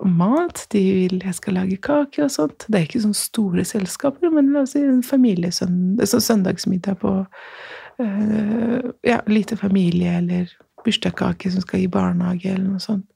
[0.04, 2.66] mat, de vil jeg skal lage kake og sånt.
[2.68, 8.78] Det er ikke sånne store selskaper, men la oss si en familiesøndag, søndagsmiddag på uh,
[9.06, 10.52] ja, lite familie, eller
[10.84, 13.08] bursdagskake som skal i barnehage, eller noe sånt.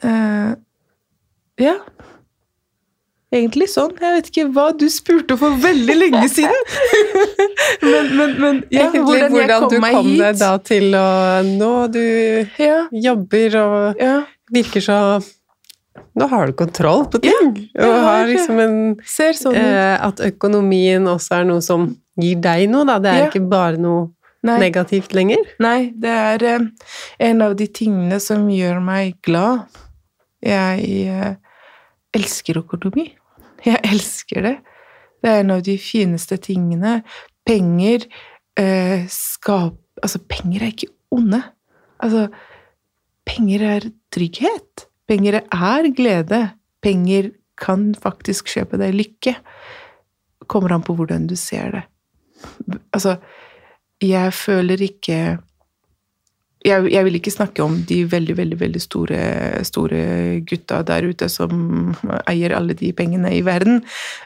[0.00, 0.56] Uh,
[1.60, 1.76] ja
[3.34, 3.92] egentlig sånn.
[4.00, 6.70] Jeg vet ikke hva du spurte for veldig lenge siden!
[7.90, 10.22] men, men, men ja, egentlig, hvordan, hvordan du kom hit.
[10.22, 11.08] deg da til å
[11.46, 12.04] Nå du
[12.60, 12.86] ja.
[12.90, 14.14] jobber og ja.
[14.52, 15.00] virker så
[16.18, 17.52] Nå har du kontroll på ting!
[17.78, 22.86] og har liksom en sånn eh, At økonomien også er noe som gir deg noe,
[22.88, 22.98] da.
[23.02, 24.08] Det er ikke bare noe
[24.46, 24.56] Nei.
[24.62, 25.44] negativt lenger.
[25.60, 26.66] Nei, det er eh,
[27.28, 29.68] en av de tingene som gjør meg glad.
[30.44, 31.34] Jeg eh,
[32.16, 33.10] elsker økonomi.
[33.68, 34.56] Jeg elsker det.
[35.20, 37.00] Det er en av de fineste tingene.
[37.46, 38.06] Penger
[38.58, 39.76] eh, skap...
[40.00, 41.42] Altså, penger er ikke onde.
[42.00, 42.28] Altså,
[43.28, 44.86] penger er trygghet.
[45.10, 46.40] Penger er glede.
[46.80, 49.36] Penger kan faktisk kjøpe deg lykke.
[50.48, 51.84] Kommer an på hvordan du ser det.
[52.96, 53.18] Altså,
[54.00, 55.20] jeg føler ikke
[56.64, 59.20] jeg, jeg, vil ikke snakke om de veldig, veldig veldig store,
[59.64, 60.00] store
[60.48, 61.94] gutta der ute som
[62.28, 63.80] eier alle de pengene i verden,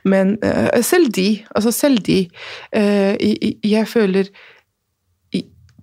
[0.04, 2.24] men uh, selv de, altså selv de
[2.76, 4.32] uh, jeg, jeg, føler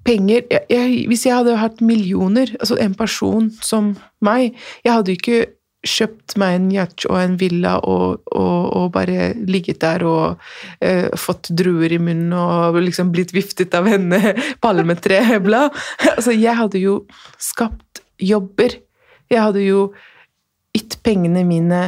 [0.04, 5.46] penger jeg, Hvis jeg hadde hatt millioner, altså en person som meg Jeg hadde ikke
[5.82, 10.44] kjøpt meg en yacht og en villa og, og, og bare ligget der og
[10.84, 15.78] eh, fått druer i munnen og liksom blitt viftet av henne palmetreblad.
[16.12, 16.96] Altså, jeg hadde jo
[17.42, 18.76] skapt jobber.
[19.32, 19.88] Jeg hadde jo
[20.76, 21.82] gitt pengene mine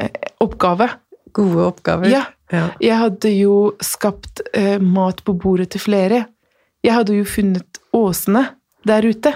[0.00, 0.88] eh, oppgave.
[1.36, 2.08] Gode oppgaver.
[2.08, 2.24] Ja.
[2.52, 2.70] ja.
[2.80, 6.24] Jeg hadde jo skapt eh, mat på bordet til flere.
[6.86, 8.46] Jeg hadde jo funnet åsene
[8.86, 9.34] der ute.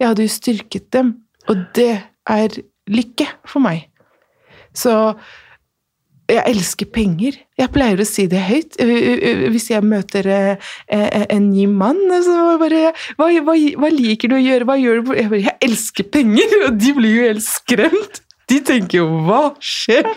[0.00, 1.14] Jeg hadde jo styrket dem.
[1.48, 1.92] Og det
[2.28, 2.58] er
[2.90, 3.86] lykke for meg.
[4.76, 4.92] Så
[6.28, 7.38] jeg elsker penger.
[7.56, 8.76] Jeg pleier å si det høyt.
[9.48, 10.28] Hvis jeg møter
[10.92, 14.68] en ny mann, så bare hva, hva, hva, liker du å gjøre?
[14.68, 15.14] Hva gjør du?
[15.16, 16.58] Jeg, bare, jeg elsker penger!
[16.66, 18.20] Og de blir jo helt skremt.
[18.48, 20.08] De tenker jo 'hva skjer?'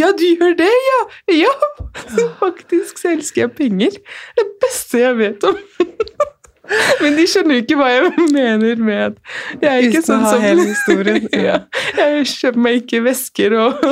[0.00, 1.00] ja, du gjør det, ja!
[1.38, 1.54] Ja!
[2.42, 3.92] Faktisk så elsker jeg penger.
[4.34, 5.56] Det beste jeg vet om.
[7.02, 10.66] Men de skjønner ikke hva jeg mener med at jeg er ikke sånn som hele
[10.70, 11.28] historien.
[11.48, 11.60] Ja.
[11.96, 13.84] Jeg kjøper meg ikke vesker og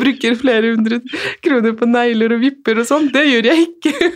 [0.00, 0.98] bruker flere hundre
[1.44, 3.10] kroner på negler og vipper og sånn.
[3.14, 4.10] Det gjør jeg ikke.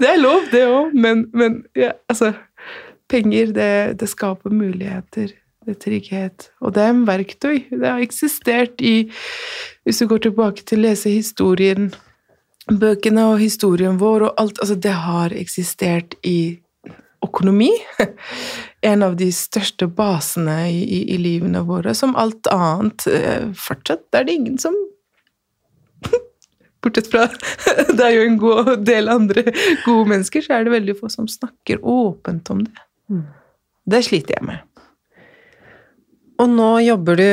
[0.00, 2.32] Det er lov, det òg, men, men ja, altså
[3.12, 5.34] Penger, det, det, skaper muligheter.
[5.66, 6.46] Det er trygghet.
[6.64, 7.58] Og det er en verktøy.
[7.68, 9.10] Det har eksistert i
[9.84, 11.90] Hvis du går tilbake til å lese historien
[12.70, 16.61] Bøkene og historien vår og alt Altså, det har eksistert i
[17.22, 17.70] økonomi.
[18.82, 21.92] En av de største basene i, i, i livene våre.
[21.94, 24.74] Som alt annet eh, fortsatt er det ingen som
[26.82, 27.28] Bortsett fra
[27.96, 29.44] det er jo en god del andre
[29.84, 32.84] gode mennesker, så er det veldig få som snakker åpent om det.
[33.06, 33.22] Mm.
[33.94, 34.66] Det sliter jeg med.
[36.42, 37.30] Og nå jobber du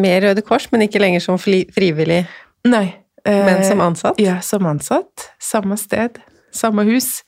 [0.00, 2.24] med Røde Kors, men ikke lenger som frivillig?
[2.66, 2.86] Nei.
[3.22, 4.18] Men som ansatt?
[4.18, 5.30] Ja, som ansatt.
[5.38, 6.18] Samme sted,
[6.50, 7.20] samme hus.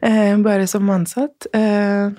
[0.00, 1.46] Eh, bare som ansatt.
[1.52, 2.10] Eh,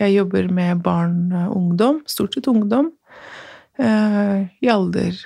[0.00, 2.90] jeg jobber med barn og ungdom, stort sett ungdom,
[3.78, 5.16] eh, i alder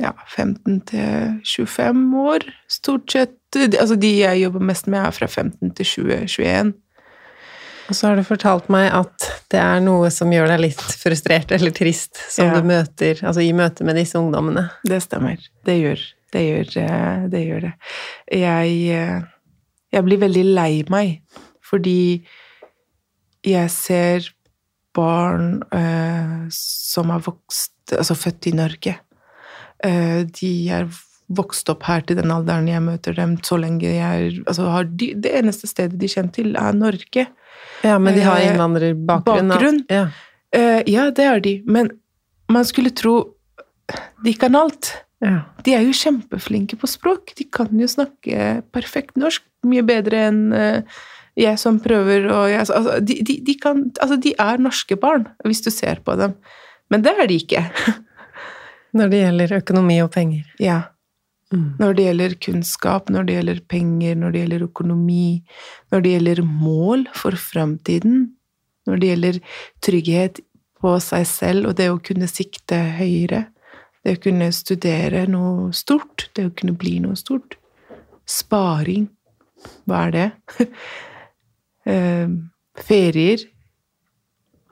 [0.00, 2.44] ja, 15 til 25 år.
[2.68, 6.68] Stort sett Altså de jeg jobber mest med, er fra 15 til 20-21.
[7.90, 11.50] Og så har du fortalt meg at det er noe som gjør deg litt frustrert
[11.50, 12.54] eller trist, som ja.
[12.54, 14.68] du møter altså i møte med disse ungdommene.
[14.86, 15.42] Det stemmer.
[15.66, 15.98] Det gjør
[16.30, 16.44] det.
[16.46, 16.70] Gjør,
[17.26, 17.72] det, gjør det.
[18.38, 19.24] Jeg,
[19.90, 21.40] jeg blir veldig lei meg
[21.70, 22.22] fordi
[23.46, 24.26] jeg ser
[24.96, 28.92] barn uh, som er vokst Altså født i Norge.
[29.82, 30.84] Uh, de er
[31.34, 35.32] vokst opp her til den alderen jeg møter dem, så lenge jeg altså de, Det
[35.40, 37.26] eneste stedet de kjenner til, er Norge.
[37.82, 39.50] Ja, men de har eh, innvandrerbakgrunn?
[39.50, 39.82] Bakgrunn.
[39.90, 40.08] Ja.
[40.54, 41.60] Uh, ja, det har de.
[41.66, 41.92] Men
[42.50, 43.16] man skulle tro
[44.24, 44.92] de kan alt.
[45.22, 45.40] Ja.
[45.64, 47.34] De er jo kjempeflinke på språk.
[47.38, 49.44] De kan jo snakke perfekt norsk.
[49.66, 51.00] Mye bedre enn uh,
[51.38, 55.62] jeg som prøver å altså, de, de, de, kan, altså, de er norske barn, hvis
[55.64, 56.34] du ser på dem.
[56.90, 57.64] Men det er de ikke.
[58.98, 60.48] Når det gjelder økonomi og penger.
[60.62, 60.80] Ja.
[61.54, 61.76] Mm.
[61.78, 65.24] Når det gjelder kunnskap, når det gjelder penger, når det gjelder økonomi,
[65.90, 68.20] når det gjelder mål for framtiden,
[68.86, 69.40] når det gjelder
[69.82, 70.40] trygghet
[70.80, 73.48] på seg selv og det å kunne sikte høyere,
[74.06, 77.58] det å kunne studere noe stort, det å kunne bli noe stort.
[78.30, 79.08] Sparing,
[79.90, 80.28] hva er det?
[81.86, 82.28] eh,
[82.80, 83.46] ferier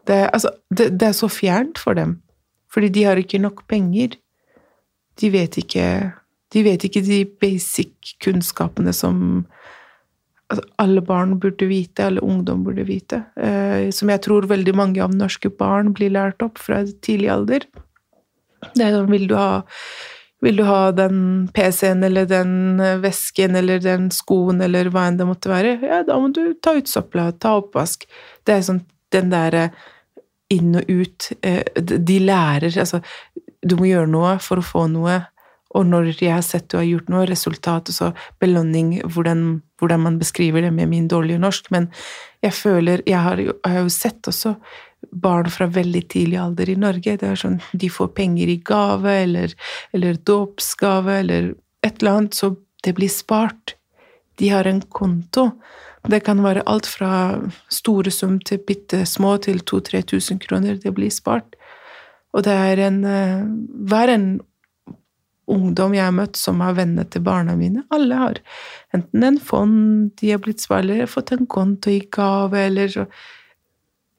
[0.09, 2.19] det, altså, det, det, er så fjernt for dem.
[2.73, 4.17] Fordi de har ikke nok penger.
[5.21, 5.85] De vet ikke
[6.49, 9.19] De vet ikke de basic kunnskapene som
[10.49, 13.19] altså, alle barn burde vite, alle ungdom burde vite.
[13.37, 17.67] Eh, som jeg tror veldig mange av norske barn blir lært opp fra tidlig alder.
[18.73, 19.61] Det er sånn Vil du ha
[20.41, 25.19] vil du ha den PC-en eller den eh, vesken eller den skoen eller hva enn
[25.19, 25.79] det måtte være?
[25.83, 28.07] Ja, da må du ta ut søpla, ta oppvask.
[28.47, 28.85] Det er sånn
[29.15, 29.71] den derre
[30.53, 33.01] inn og ut eh, De lærer Altså,
[33.65, 35.19] du må gjøre noe for å få noe.
[35.77, 40.05] Og når jeg har sett du har gjort noe, resultat og så belønning, hvordan, hvordan
[40.07, 41.91] man beskriver det med min dårlige norsk, men
[42.41, 44.55] jeg føler Jeg har jeg har jo sett også
[45.13, 47.17] barn fra veldig tidlig alder i Norge.
[47.21, 49.55] Det er sånn de får penger i gave eller,
[49.97, 51.53] eller dåpsgave eller
[51.87, 52.55] et eller annet, så
[52.85, 53.77] det blir spart.
[54.39, 55.51] De har en konto.
[56.09, 57.13] Det kan være alt fra
[57.73, 60.79] store sum til bitte små til 2000-3000 kroner.
[60.83, 61.57] Det blir spart.
[62.33, 63.03] Og det er en
[63.89, 64.29] Hver en
[65.49, 67.85] ungdom jeg har møtt som har venner til barna mine.
[67.95, 68.41] Alle har
[68.97, 73.07] enten en fond de har blitt spart, eller fått en konto i gave, eller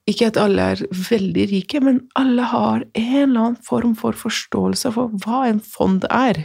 [0.10, 4.94] Ikke at alle er veldig rike, men alle har en eller annen form for forståelse
[4.96, 6.40] for hva en fond er.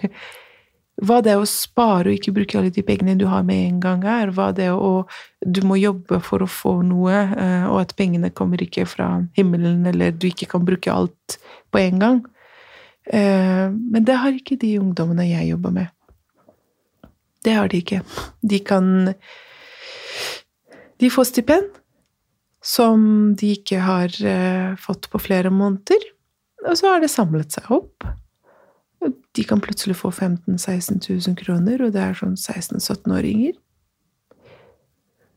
[1.02, 3.80] Hva det er å spare og ikke bruke alle de pengene du har med en
[3.82, 4.30] gang, er.
[4.34, 5.06] Hva det er å
[5.44, 9.82] Du må jobbe for å få noe, eh, og at pengene kommer ikke fra himmelen,
[9.86, 11.36] eller du ikke kan bruke alt
[11.72, 12.22] på en gang.
[13.04, 15.88] Eh, men det har ikke de ungdommene jeg jobber med.
[17.44, 18.00] Det har de ikke.
[18.40, 19.14] De kan
[21.00, 21.83] De får stipend
[22.64, 26.06] som de ikke har eh, fått på flere måneder,
[26.64, 28.06] og så har det samlet seg opp.
[29.36, 33.58] De kan plutselig få 15 000-16 000 kroner, og det er sånn 16-17-åringer.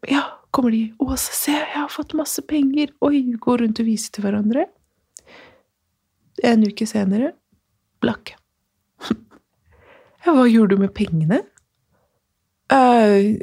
[0.08, 0.24] Ja,
[0.56, 4.24] kommer de 'Å, se, jeg har fått masse penger!' Oi, går rundt og viser til
[4.24, 4.68] hverandre.
[6.48, 7.34] En uke senere
[8.00, 8.38] blakk.
[10.26, 11.38] Ja, hva gjorde du med pengene?
[12.68, 13.38] Uh,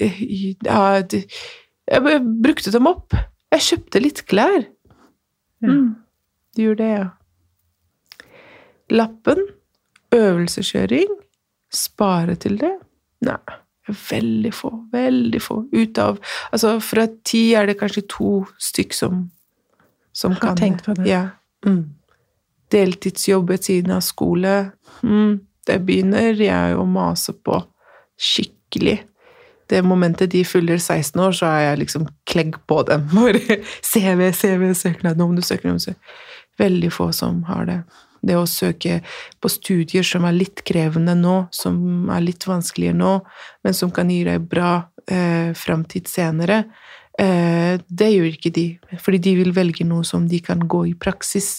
[0.60, 3.14] ja, jeg brukte dem opp.
[3.54, 4.64] Jeg kjøpte litt klær.
[5.64, 5.94] Mm,
[6.56, 7.04] du gjorde det, ja.
[8.92, 9.44] Lappen,
[10.14, 11.12] øvelseskjøring,
[11.72, 12.72] spare til det?
[13.24, 13.38] Nei,
[14.10, 14.72] veldig få.
[14.92, 15.60] Veldig få.
[15.72, 16.18] Ut av
[16.50, 19.24] Altså, fra ti er det kanskje to stykk som,
[20.12, 21.08] som Har kan tenkt på det.
[21.08, 21.28] Ja.
[21.64, 21.94] Mm.
[22.74, 24.72] deltidsjobb ved siden av skole.
[25.02, 27.60] Mm, det begynner jeg å mase på
[28.18, 28.98] skikkelig.
[29.70, 33.06] Det momentet de fyller 16 år, så er jeg liksom klegg på dem.
[33.16, 36.00] Bare CV, CV, søknad, om du søker, om søker.
[36.60, 37.78] Veldig få som har det.
[38.24, 39.00] Det å søke
[39.42, 43.18] på studier som er litt krevende nå, som er litt vanskeligere nå,
[43.64, 44.76] men som kan gi deg bra
[45.10, 46.62] eh, framtid senere,
[47.20, 48.66] eh, det gjør ikke de.
[49.02, 51.58] Fordi de vil velge noe som de kan gå i praksis.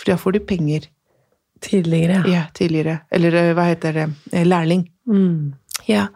[0.00, 0.90] For da får de penger.
[1.62, 2.98] Tidligere, Ja, tidligere.
[3.10, 4.08] Eller eh, hva heter det?
[4.32, 4.88] Eh, Lærling.
[5.06, 5.54] Mm.
[5.86, 6.08] Ja.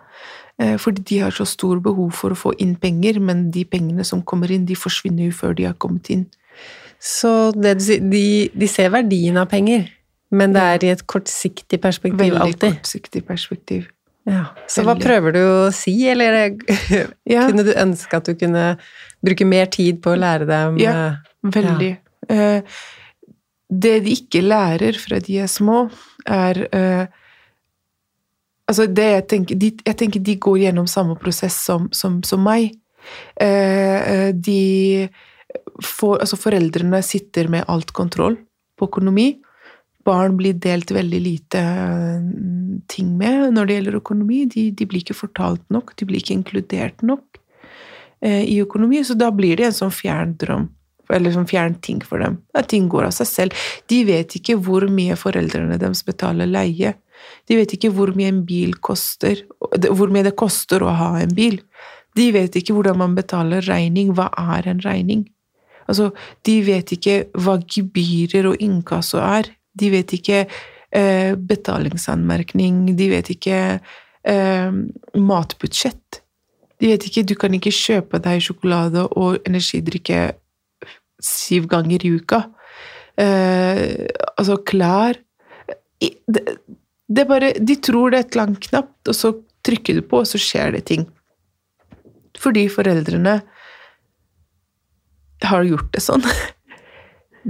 [0.59, 4.05] Eh, Fordi de har så stor behov for å få inn penger, men de pengene
[4.05, 6.27] som kommer inn, de forsvinner jo før de har kommet inn.
[7.01, 9.91] Så det de, de ser verdien av penger,
[10.33, 12.73] men det er i et kortsiktig perspektiv Veldig alltid.
[12.79, 13.85] kortsiktig perspektiv.
[14.27, 14.47] Ja.
[14.67, 16.57] Så hva prøver du å si, eller
[17.35, 17.45] Ja.
[17.47, 18.79] kunne du ønske at du kunne
[19.23, 20.95] bruke mer tid på å lære dem Ja.
[21.13, 21.93] eh, Veldig.
[22.33, 22.61] Ja.
[23.71, 25.91] Det de ikke lærer fra de er små,
[26.27, 27.07] er eh,
[28.67, 32.43] Altså, det jeg tenker de, Jeg tenker de går gjennom samme prosess som, som, som
[32.43, 32.75] meg.
[33.41, 35.09] Eh, eh, de
[35.83, 38.39] får Altså, foreldrene sitter med alt kontroll
[38.79, 39.37] på økonomi.
[40.07, 42.27] Barn blir delt veldig lite eh,
[42.91, 44.45] ting med når det gjelder økonomi.
[44.51, 47.41] De, de blir ikke fortalt nok, de blir ikke inkludert nok
[48.23, 50.69] eh, i økonomi, så da blir det en sånn fjern drøm.
[51.15, 52.41] Eller sånn fjern ting for dem.
[52.59, 53.67] At ting går av seg selv.
[53.87, 56.97] De vet ikke hvor mye foreldrene deres betaler leie.
[57.49, 61.35] De vet ikke hvor mye en bil koster, hvor mye det koster å ha en
[61.37, 61.61] bil.
[62.17, 64.15] De vet ikke hvordan man betaler regning.
[64.17, 65.27] Hva er en regning?
[65.87, 66.11] Altså,
[66.47, 69.51] de vet ikke hva gebyrer og inkasso er.
[69.77, 72.87] De vet ikke eh, betalingsanmerkning.
[72.99, 74.81] De vet ikke eh,
[75.15, 76.23] matbudsjett.
[76.81, 80.35] De vet ikke, Du kan ikke kjøpe deg sjokolade og energidrikke
[81.23, 82.43] syv ganger i uka.
[83.17, 85.21] Eh, altså, klær
[86.01, 86.43] det,
[87.09, 89.33] det er bare, De tror det er et langt knapp, og så
[89.67, 91.07] trykker du på, og så skjer det ting.
[92.39, 93.41] Fordi foreldrene
[95.47, 96.25] har gjort det sånn.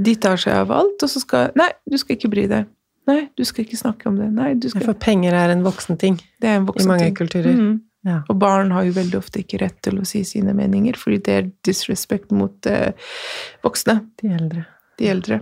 [0.06, 2.66] De tar seg av alt, og så skal Nei, du skal ikke bry deg.
[3.08, 4.26] Nei, du skal ikke snakke om det.
[4.34, 7.14] Nei, du skal For penger er en voksen ting Det en i mange ting.
[7.16, 7.52] kulturer.
[7.54, 7.74] Mhm.
[8.06, 8.20] Ja.
[8.30, 11.32] Og barn har jo veldig ofte ikke rett til å si sine meninger, fordi det
[11.34, 12.92] er disrespect mot eh,
[13.66, 14.62] voksne, De eldre.
[14.98, 15.40] de eldre.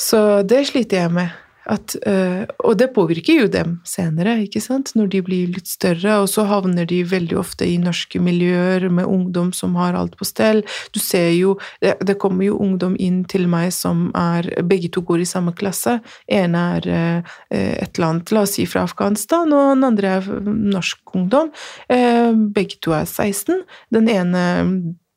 [0.00, 1.30] Så det sliter jeg med.
[1.70, 4.94] At, øh, og det påvirker jo dem senere, ikke sant?
[4.98, 6.18] når de blir litt større.
[6.22, 10.26] Og så havner de veldig ofte i norske miljøer med ungdom som har alt på
[10.28, 10.64] stell.
[10.94, 15.02] Du ser jo, det, det kommer jo ungdom inn til meg som er Begge to
[15.06, 15.98] går i samme klasse.
[16.26, 20.32] En er øh, et eller annet, la oss si fra Afghanistan, og den andre er
[20.46, 21.52] norsk ungdom.
[21.92, 23.62] Eh, begge to er 16.
[23.94, 24.42] Den ene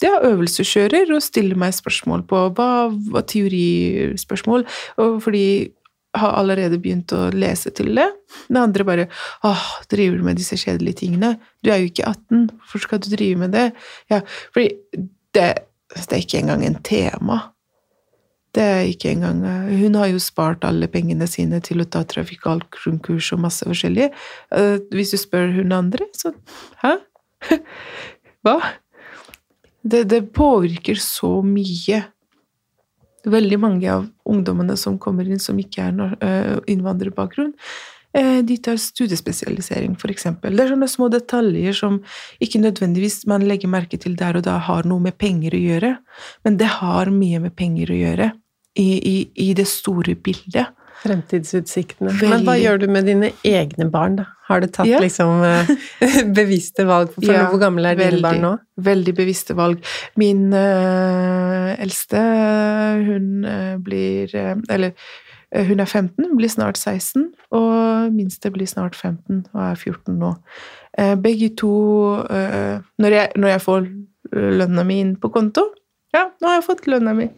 [0.02, 4.66] det er øvelseskjører og stiller meg spørsmål på hva, hva teorispørsmål,
[5.00, 5.46] og fordi
[6.22, 8.08] har allerede begynt å lese til det.
[8.48, 9.08] Den andre bare
[9.48, 11.36] åh, driver du med disse kjedelige tingene?
[11.64, 13.66] Du er jo ikke 18, hvorfor skal du drive med det?
[14.12, 14.22] Ja,
[14.56, 15.02] fordi
[15.36, 15.50] det,
[15.92, 17.42] det er ikke engang en tema.
[18.56, 23.34] Det er ikke engang Hun har jo spart alle pengene sine til å ta trafikalt-grunnkurs
[23.36, 24.10] og masse forskjellig.
[24.56, 26.32] Eh, Hvis du spør hun andre, så
[26.84, 26.96] Hæ?
[28.46, 28.58] Hva?
[29.86, 32.06] Det, det påvirker så mye.
[33.26, 37.54] Veldig mange av ungdommene som kommer inn som ikke er øh, innvandrerbakgrunn,
[38.16, 40.56] Eh, de tar studiespesialisering, eksempel.
[40.56, 41.98] Det er sånne små detaljer som
[42.40, 45.92] ikke nødvendigvis man legger merke til der og da har noe med penger å gjøre,
[46.48, 48.30] men det har mye med penger å gjøre
[48.80, 50.72] i, i, i det store bildet.
[51.04, 52.14] Fremtidsutsiktene.
[52.14, 52.30] Veldig.
[52.32, 54.30] Men hva gjør du med dine egne barn, da?
[54.46, 55.00] Har du tatt ja.
[55.02, 55.70] liksom eh,
[56.40, 57.14] bevisste valg?
[57.16, 58.54] For ja, hvor gamle er dine barn nå?
[58.86, 59.82] Veldig bevisste valg.
[60.22, 62.22] Min uh, eldste,
[63.08, 64.94] hun uh, blir uh, Eller
[65.56, 70.34] hun er 15, blir snart 16, og minste blir snart 15 og er 14 nå.
[71.24, 71.72] Begge to
[73.00, 73.88] når jeg, når jeg får
[74.60, 75.64] lønna mi inn på konto
[76.16, 77.30] Ja, nå har jeg fått lønna mi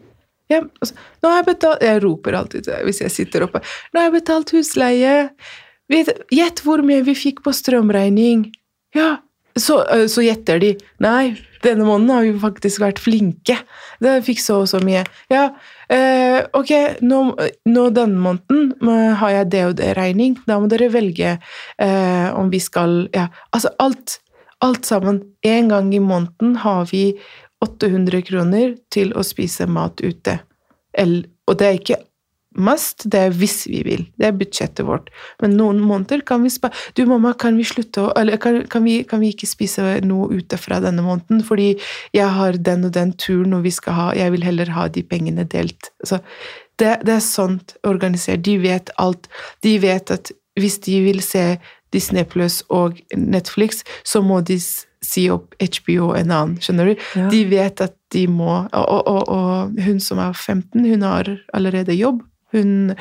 [0.48, 3.60] ja, altså, nå har jeg betalt Jeg roper alltid hvis jeg sitter oppe.
[3.92, 5.14] Nå har jeg betalt husleie.
[5.88, 8.48] Gjett hvor mye vi fikk på strømregning.
[8.96, 9.18] Ja,
[9.58, 10.72] så, så, gjetter de.
[11.02, 11.34] Nei,
[11.64, 13.56] denne måneden har vi faktisk vært flinke.
[14.02, 15.02] Det fikk så og så mye.
[15.32, 15.48] Ja,
[15.92, 16.72] eh, ok,
[17.02, 17.22] nå,
[17.68, 20.38] nå, denne måneden har jeg det og det regning.
[20.48, 24.20] Da må dere velge eh, om vi skal Ja, altså alt.
[24.64, 25.20] Alt sammen.
[25.46, 27.12] En gang i måneden har vi
[27.64, 30.38] 800 kroner til å spise mat ute.
[30.98, 31.98] Og det er ikke
[32.58, 34.04] must, det er hvis vi vil.
[34.18, 35.10] Det er budsjettet vårt.
[35.42, 38.84] Men noen måneder kan vi spare Du, mamma, kan vi slutte å Eller kan, kan,
[38.84, 41.74] vi, kan, vi, ikke spise noe ute fra denne måneden, fordi
[42.16, 45.04] jeg har den og den turen, og vi skal ha Jeg vil heller ha de
[45.06, 45.92] pengene delt.
[46.02, 46.20] Så
[46.78, 48.44] det, det er sånt organisert.
[48.46, 49.26] De vet alt.
[49.66, 51.42] De vet at hvis de vil se
[51.94, 54.58] Disney Plus og Netflix, så må de
[55.04, 57.04] si opp HBO en annen, skjønner du?
[57.18, 57.28] Ja.
[57.32, 61.96] De vet at de må og, og, og, hun som er 15, hun har allerede
[61.96, 62.24] jobb.
[62.56, 62.94] Hun,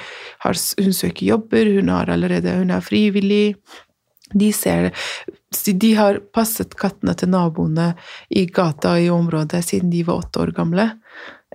[0.43, 3.55] har, hun søker jobber, hun, har allerede, hun er frivillig.
[4.35, 4.89] De ser
[5.63, 7.93] De har passet kattene til naboene
[8.27, 10.89] i gata i området siden de var åtte år gamle.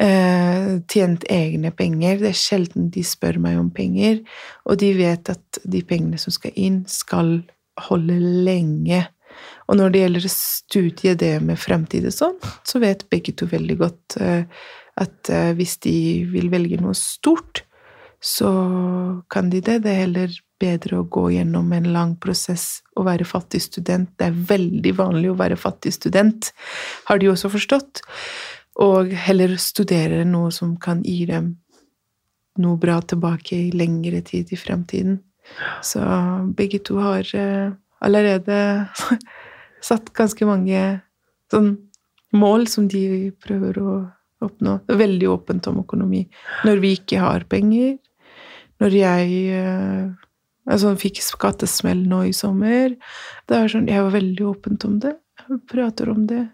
[0.00, 2.20] Eh, tjent egne penger.
[2.22, 4.22] Det er sjelden de spør meg om penger.
[4.64, 7.42] Og de vet at de pengene som skal inn, skal
[7.88, 8.16] holde
[8.46, 9.02] lenge.
[9.68, 12.38] Og når det gjelder studiet, det med fremtid og sånn,
[12.68, 14.44] så vet begge to veldig godt eh,
[15.00, 15.96] at eh, hvis de
[16.32, 17.64] vil velge noe stort,
[18.22, 18.50] så
[19.32, 19.80] kan de det.
[19.84, 24.12] Det er heller bedre å gå gjennom en lang prosess og være fattig student.
[24.18, 26.52] Det er veldig vanlig å være fattig student,
[27.08, 28.04] har de også forstått.
[28.80, 31.56] Og heller studere noe som kan gi dem
[32.62, 35.20] noe bra tilbake i lengre tid i fremtiden.
[35.84, 36.00] Så
[36.56, 37.72] begge to har eh,
[38.04, 38.58] allerede
[39.88, 40.82] satt ganske mange
[41.52, 41.74] sånn
[42.36, 43.94] mål som de prøver å
[44.42, 44.78] oppnå.
[44.86, 46.24] Det er veldig åpent om økonomi.
[46.66, 47.96] Når vi ikke har penger,
[48.82, 50.06] når jeg eh,
[50.66, 52.96] altså, fikk skattesmell nå i sommer
[53.48, 55.16] det er sånn, Jeg var veldig åpent om det.
[55.42, 56.46] Jeg prater om det.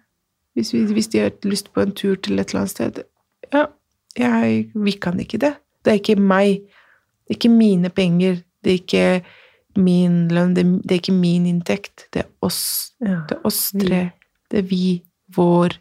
[0.59, 3.02] Hvis, vi, hvis de har lyst på en tur til et eller annet sted
[3.52, 3.68] Ja,
[4.18, 5.54] jeg, vi kan ikke det.
[5.84, 6.64] Det er ikke meg.
[7.22, 8.40] Det er ikke mine penger.
[8.64, 9.04] Det er ikke
[9.78, 12.09] min lønn, det, det, er ikke min inntekt.
[12.12, 12.94] Det er oss.
[12.98, 13.22] Ja.
[13.28, 14.00] Det er oss tre.
[14.50, 14.98] Det er vi.
[15.36, 15.76] Vår.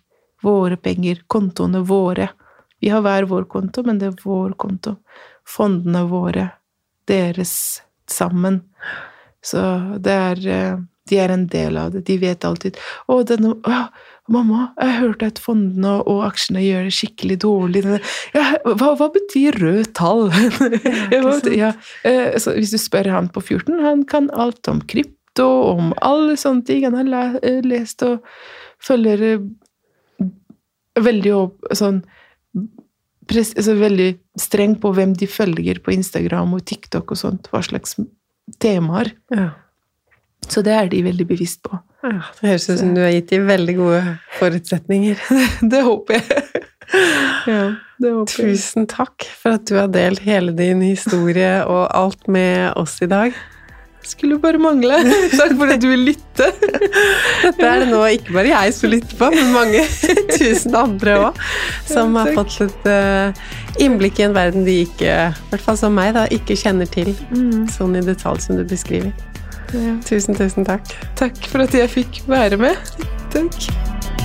[0.46, 1.24] Våre penger.
[1.28, 2.30] Kontoene våre.
[2.80, 5.00] Vi har hver vår konto, men det er vår konto.
[5.48, 6.52] Fondene våre.
[7.10, 8.62] Deres sammen.
[9.42, 9.64] Så
[10.04, 12.02] det er eh, De er en del av det.
[12.04, 12.76] De vet alltid
[13.08, 13.76] 'Å, denne å,
[14.28, 17.84] 'Mamma, jeg hørte at fondene og aksjene gjør det skikkelig dårlig.'
[18.36, 20.28] Ja, hva, hva, betyr rød tall?
[21.56, 21.72] ja,
[22.08, 26.68] eh, hvis du spør han på 14, han kan alt om krypto, om alle sånne
[26.68, 26.84] ting.
[26.90, 28.26] Han har eh, lest og
[28.84, 30.28] følger eh,
[31.00, 32.04] veldig opp sånn
[33.28, 37.98] altså veldig streng på hvem de følger på Instagram og TikTok og sånt, hva slags
[38.64, 39.12] temaer.
[39.34, 39.50] Ja.
[40.48, 41.80] Så det er de veldig bevisst på.
[42.06, 44.02] Ja, det høres ut som du har gitt dem veldig gode
[44.38, 45.20] forutsetninger.
[45.74, 46.64] det håper jeg.
[47.48, 47.64] Ja,
[48.00, 48.56] det håper jeg.
[48.56, 53.12] Tusen takk for at du har delt hele din historie og alt med oss i
[53.12, 53.36] dag.
[54.08, 55.02] Skulle bare mangle.
[55.40, 56.48] Takk for at du vil lytte.
[57.44, 59.82] Dette er det nå ikke bare jeg som lytter på, men mange
[60.38, 61.42] tusen andre òg,
[61.90, 63.42] som har fått et uh,
[63.84, 67.12] innblikk i en verden de ikke, i hvert fall som meg, da, ikke kjenner til
[67.34, 67.68] mm.
[67.74, 69.12] sånn i detalj som du beskriver.
[70.08, 70.94] Tusen, tusen takk.
[71.20, 72.76] Takk for at jeg fikk være med.
[73.34, 74.17] Takk.